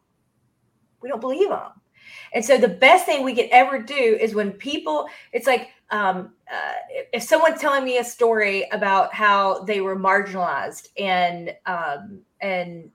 [1.02, 1.72] We don't believe them.
[2.32, 6.32] And so the best thing we can ever do is when people, it's like um,
[6.53, 6.73] uh,
[7.12, 12.91] if someone's telling me a story about how they were marginalized and um, and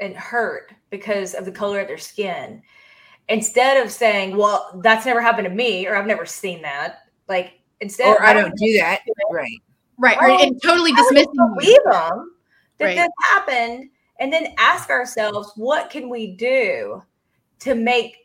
[0.00, 2.62] and hurt because of the color of their skin,
[3.28, 7.60] instead of saying, "Well, that's never happened to me," or "I've never seen that," like
[7.80, 9.00] instead, or I don't do that,
[9.30, 9.60] right,
[9.98, 12.32] right, right, and totally dismissing believe them
[12.78, 12.96] that right.
[12.96, 13.90] this happened,
[14.20, 17.02] and then ask ourselves, what can we do
[17.60, 18.16] to make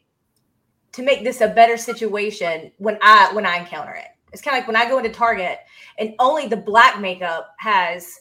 [0.93, 4.07] to make this a better situation when I when I encounter it.
[4.31, 5.59] It's kind of like when I go into Target
[5.97, 8.19] and only the black makeup has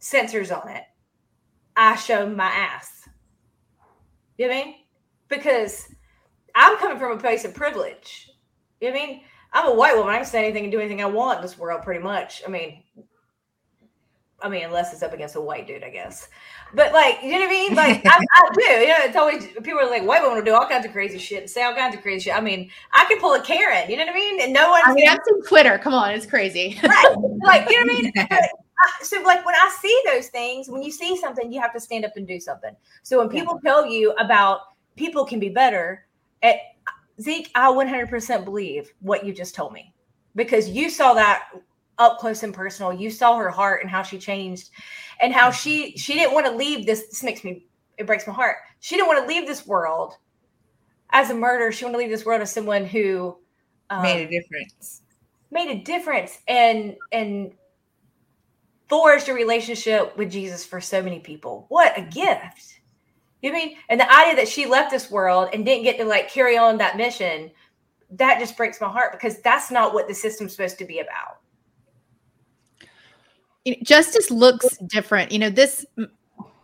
[0.00, 0.84] sensors on it.
[1.76, 3.08] I show my ass.
[4.38, 4.74] You know what I mean?
[5.28, 5.94] Because
[6.54, 8.30] I'm coming from a place of privilege.
[8.80, 9.20] You know what I mean?
[9.52, 10.12] I'm a white woman.
[10.12, 12.42] I can say anything and do anything I want in this world, pretty much.
[12.46, 12.82] I mean,
[14.42, 16.28] I mean, unless it's up against a white dude, I guess.
[16.74, 17.74] But like, you know what I mean?
[17.74, 18.62] Like, I, I, do.
[18.62, 21.18] You know, it's always people are like, white women will do all kinds of crazy
[21.18, 22.36] shit and say all kinds of crazy shit.
[22.36, 23.90] I mean, I can pull a Karen.
[23.90, 24.40] You know what I mean?
[24.40, 24.82] And no one.
[24.84, 25.78] I mean, I've Twitter.
[25.78, 26.78] Come on, it's crazy.
[26.82, 27.14] Right.
[27.44, 28.12] Like, you know what I mean?
[28.82, 31.74] But, uh, so, like, when I see those things, when you see something, you have
[31.74, 32.74] to stand up and do something.
[33.02, 34.60] So, when people tell you about
[34.96, 36.06] people can be better,
[36.42, 36.56] at
[37.20, 39.92] Zeke, I 100% believe what you just told me
[40.34, 41.50] because you saw that
[42.00, 42.92] up close and personal.
[42.92, 44.70] You saw her heart and how she changed
[45.20, 47.66] and how she she didn't want to leave this this makes me
[47.98, 48.56] it breaks my heart.
[48.80, 50.16] She didn't want to leave this world
[51.10, 51.70] as a murderer.
[51.70, 53.36] She wanted to leave this world as someone who
[53.90, 55.02] um, made a difference.
[55.50, 57.52] Made a difference and and
[58.88, 61.66] forged a relationship with Jesus for so many people.
[61.68, 62.80] What a gift.
[63.42, 63.76] You know I mean?
[63.88, 66.78] And the idea that she left this world and didn't get to like carry on
[66.78, 67.50] that mission,
[68.12, 71.39] that just breaks my heart because that's not what the system's supposed to be about.
[73.82, 75.32] Justice looks different.
[75.32, 75.84] You know, this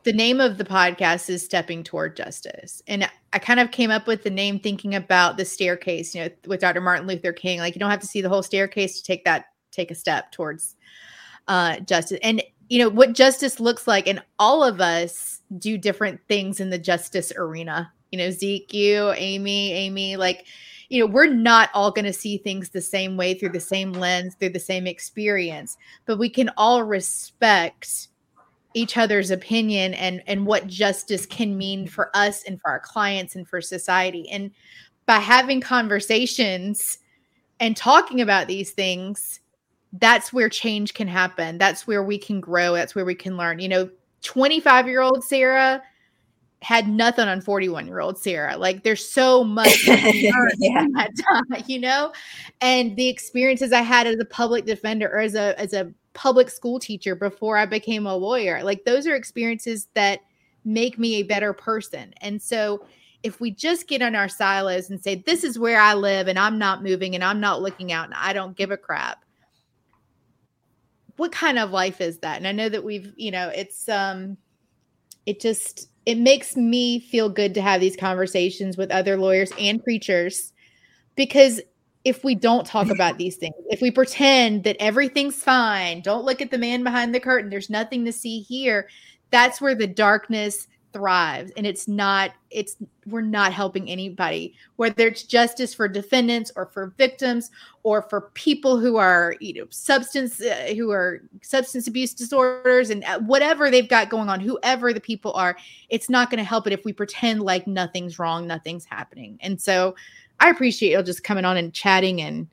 [0.07, 2.81] the name of the podcast is Stepping Toward Justice.
[2.87, 6.31] And I kind of came up with the name thinking about the staircase, you know,
[6.47, 6.81] with Dr.
[6.81, 7.59] Martin Luther King.
[7.59, 10.31] Like you don't have to see the whole staircase to take that take a step
[10.33, 10.77] towards
[11.49, 12.21] uh, justice.
[12.23, 16.71] And you know what justice looks like, and all of us do different things in
[16.71, 17.93] the justice arena.
[18.13, 20.47] You know, Zeke, you, Amy, Amy, like
[20.89, 23.93] you know, we're not all going to see things the same way through the same
[23.93, 28.09] lens, through the same experience, but we can all respect
[28.75, 33.35] each other's opinion and and what justice can mean for us and for our clients
[33.35, 34.29] and for society.
[34.31, 34.51] And
[35.07, 36.99] by having conversations
[37.59, 39.41] and talking about these things,
[39.95, 41.57] that's where change can happen.
[41.57, 42.75] That's where we can grow.
[42.75, 43.61] That's where we can learn.
[43.61, 43.91] You know,
[44.23, 45.83] 25 year old Sarah
[46.67, 48.57] had nothing on 41 year old Sarah.
[48.57, 50.33] Like there's so much yeah.
[50.83, 52.13] time, you know?
[52.61, 56.51] And the experiences I had as a public defender or as a as a public
[56.51, 60.23] school teacher before I became a lawyer, like those are experiences that
[60.65, 62.13] make me a better person.
[62.21, 62.85] And so
[63.23, 66.37] if we just get in our silos and say, This is where I live and
[66.37, 69.25] I'm not moving and I'm not looking out and I don't give a crap,
[71.17, 72.39] what kind of life is that?
[72.39, 74.37] And I know that we've, you know, it's um
[75.27, 79.83] it just it makes me feel good to have these conversations with other lawyers and
[79.83, 80.53] preachers
[81.17, 81.61] because
[82.05, 86.41] if we don't talk about these things, if we pretend that everything's fine, don't look
[86.41, 88.89] at the man behind the curtain, there's nothing to see here,
[89.31, 95.25] that's where the darkness thrives and it's not it's we're not helping anybody whether it's
[95.25, 97.51] justice for defendants or for victims
[97.83, 103.05] or for people who are you know substance uh, who are substance abuse disorders and
[103.05, 105.55] uh, whatever they've got going on whoever the people are
[105.91, 109.37] it's not going to help it if we pretend like nothing's wrong nothing's happening.
[109.43, 109.95] And so
[110.41, 112.49] i appreciate you just coming on and chatting and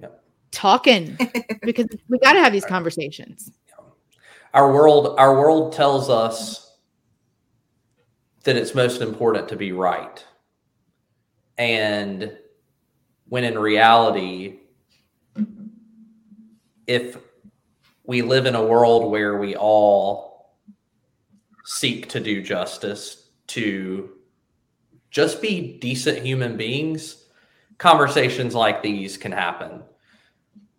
[0.00, 0.22] yep.
[0.52, 1.18] talking
[1.62, 3.52] because we got to have these conversations.
[4.54, 6.67] Our world our world tells us
[8.48, 10.24] that it's most important to be right.
[11.58, 12.34] And
[13.28, 14.60] when in reality,
[16.86, 17.18] if
[18.04, 20.56] we live in a world where we all
[21.66, 24.12] seek to do justice, to
[25.10, 27.26] just be decent human beings,
[27.76, 29.82] conversations like these can happen.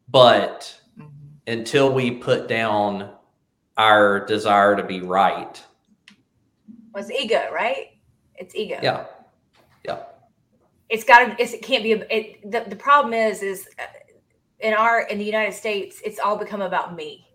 [0.07, 1.11] But mm-hmm.
[1.45, 3.11] until we put down
[3.77, 5.63] our desire to be right,
[6.93, 7.87] was ego, right?
[8.35, 8.79] It's ego.
[8.81, 9.05] Yeah.
[9.85, 10.03] Yeah.
[10.89, 13.83] It's got to, it can't be, a, it, the, the problem is, is uh,
[14.59, 17.27] in our, in the United States, it's all become about me.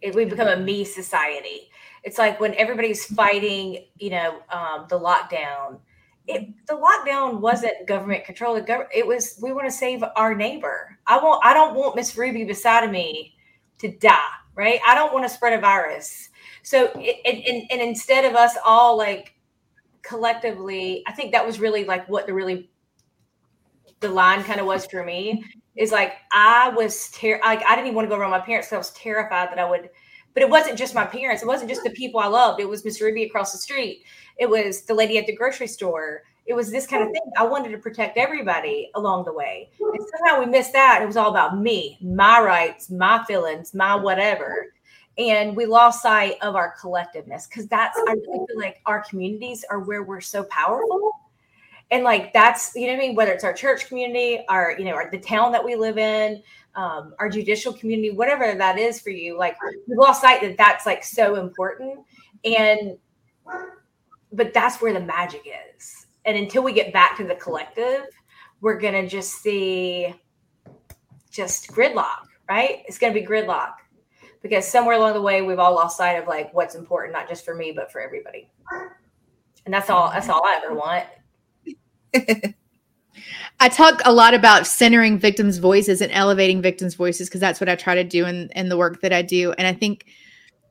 [0.00, 1.70] It, we've become a me society.
[2.02, 5.80] It's like when everybody's fighting, you know, um, the lockdown,
[6.26, 8.56] it, the lockdown wasn't government control.
[8.56, 10.98] It was, we want to save our neighbor.
[11.06, 13.34] I won't, I don't want Miss Ruby beside of me
[13.78, 14.18] to die,
[14.54, 14.80] right?
[14.86, 16.28] I don't want to spread a virus.
[16.62, 19.34] So, and, and instead of us all like
[20.02, 22.70] collectively, I think that was really like what the really
[24.00, 25.44] the line kind of was for me
[25.76, 28.68] is like I was ter- like I didn't even want to go around my parents
[28.68, 29.90] because I was terrified that I would.
[30.34, 31.42] But it wasn't just my parents.
[31.42, 32.60] It wasn't just the people I loved.
[32.60, 34.02] It was Miss Ruby across the street.
[34.36, 36.22] It was the lady at the grocery store.
[36.46, 37.22] It was this kind of thing.
[37.38, 39.70] I wanted to protect everybody along the way.
[39.80, 41.00] And somehow we missed that.
[41.02, 44.74] It was all about me, my rights, my feelings, my whatever
[45.18, 49.64] and we lost sight of our collectiveness because that's i really feel like our communities
[49.70, 51.12] are where we're so powerful
[51.90, 54.84] and like that's you know what i mean whether it's our church community our you
[54.84, 56.42] know our, the town that we live in
[56.76, 59.56] um, our judicial community whatever that is for you like
[59.86, 62.00] we lost sight that that's like so important
[62.44, 62.98] and
[64.32, 65.46] but that's where the magic
[65.76, 68.06] is and until we get back to the collective
[68.60, 70.14] we're gonna just see
[71.30, 72.82] just gridlock right?
[72.86, 73.74] It's gonna be gridlock.
[74.42, 77.44] Because somewhere along the way we've all lost sight of like what's important not just
[77.44, 78.50] for me but for everybody.
[79.64, 81.04] And that's all that's all i ever want.
[83.60, 87.68] I talk a lot about centering victims' voices and elevating victims' voices because that's what
[87.68, 89.52] I try to do in, in the work that I do.
[89.52, 90.06] And I think,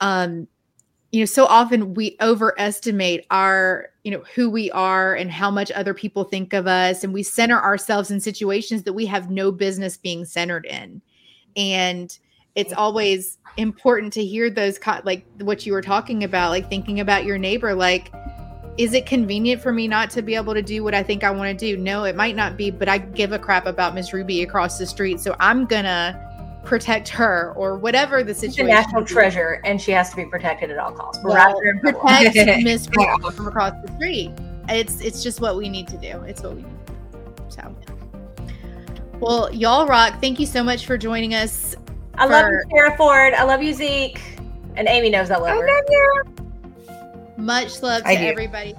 [0.01, 0.47] um,
[1.13, 5.71] you know, so often we overestimate our, you know, who we are and how much
[5.73, 7.03] other people think of us.
[7.03, 11.03] And we center ourselves in situations that we have no business being centered in.
[11.55, 12.17] And
[12.55, 17.23] it's always important to hear those like what you were talking about like thinking about
[17.23, 18.11] your neighbor like
[18.77, 21.29] is it convenient for me not to be able to do what i think i
[21.29, 24.11] want to do no it might not be but i give a crap about miss
[24.11, 26.32] ruby across the street so i'm gonna
[26.63, 28.67] protect her or whatever the She's a situation.
[28.75, 29.09] national is.
[29.09, 31.23] treasure, and she has to be protected at all costs.
[31.23, 31.99] Well, right there in trouble.
[32.01, 34.31] protect Miss Rachel from across the street.
[34.69, 36.21] It's it's just what we need to do.
[36.23, 36.87] It's what we need.
[36.87, 37.49] To do.
[37.49, 37.75] So,
[39.19, 40.19] well, y'all rock.
[40.21, 41.75] Thank you so much for joining us.
[42.15, 43.33] I love you, Sarah Ford.
[43.33, 44.21] I love you, Zeke.
[44.75, 45.67] And Amy knows I love I her.
[45.67, 46.23] love you.
[47.37, 48.23] Much love to do.
[48.23, 48.75] everybody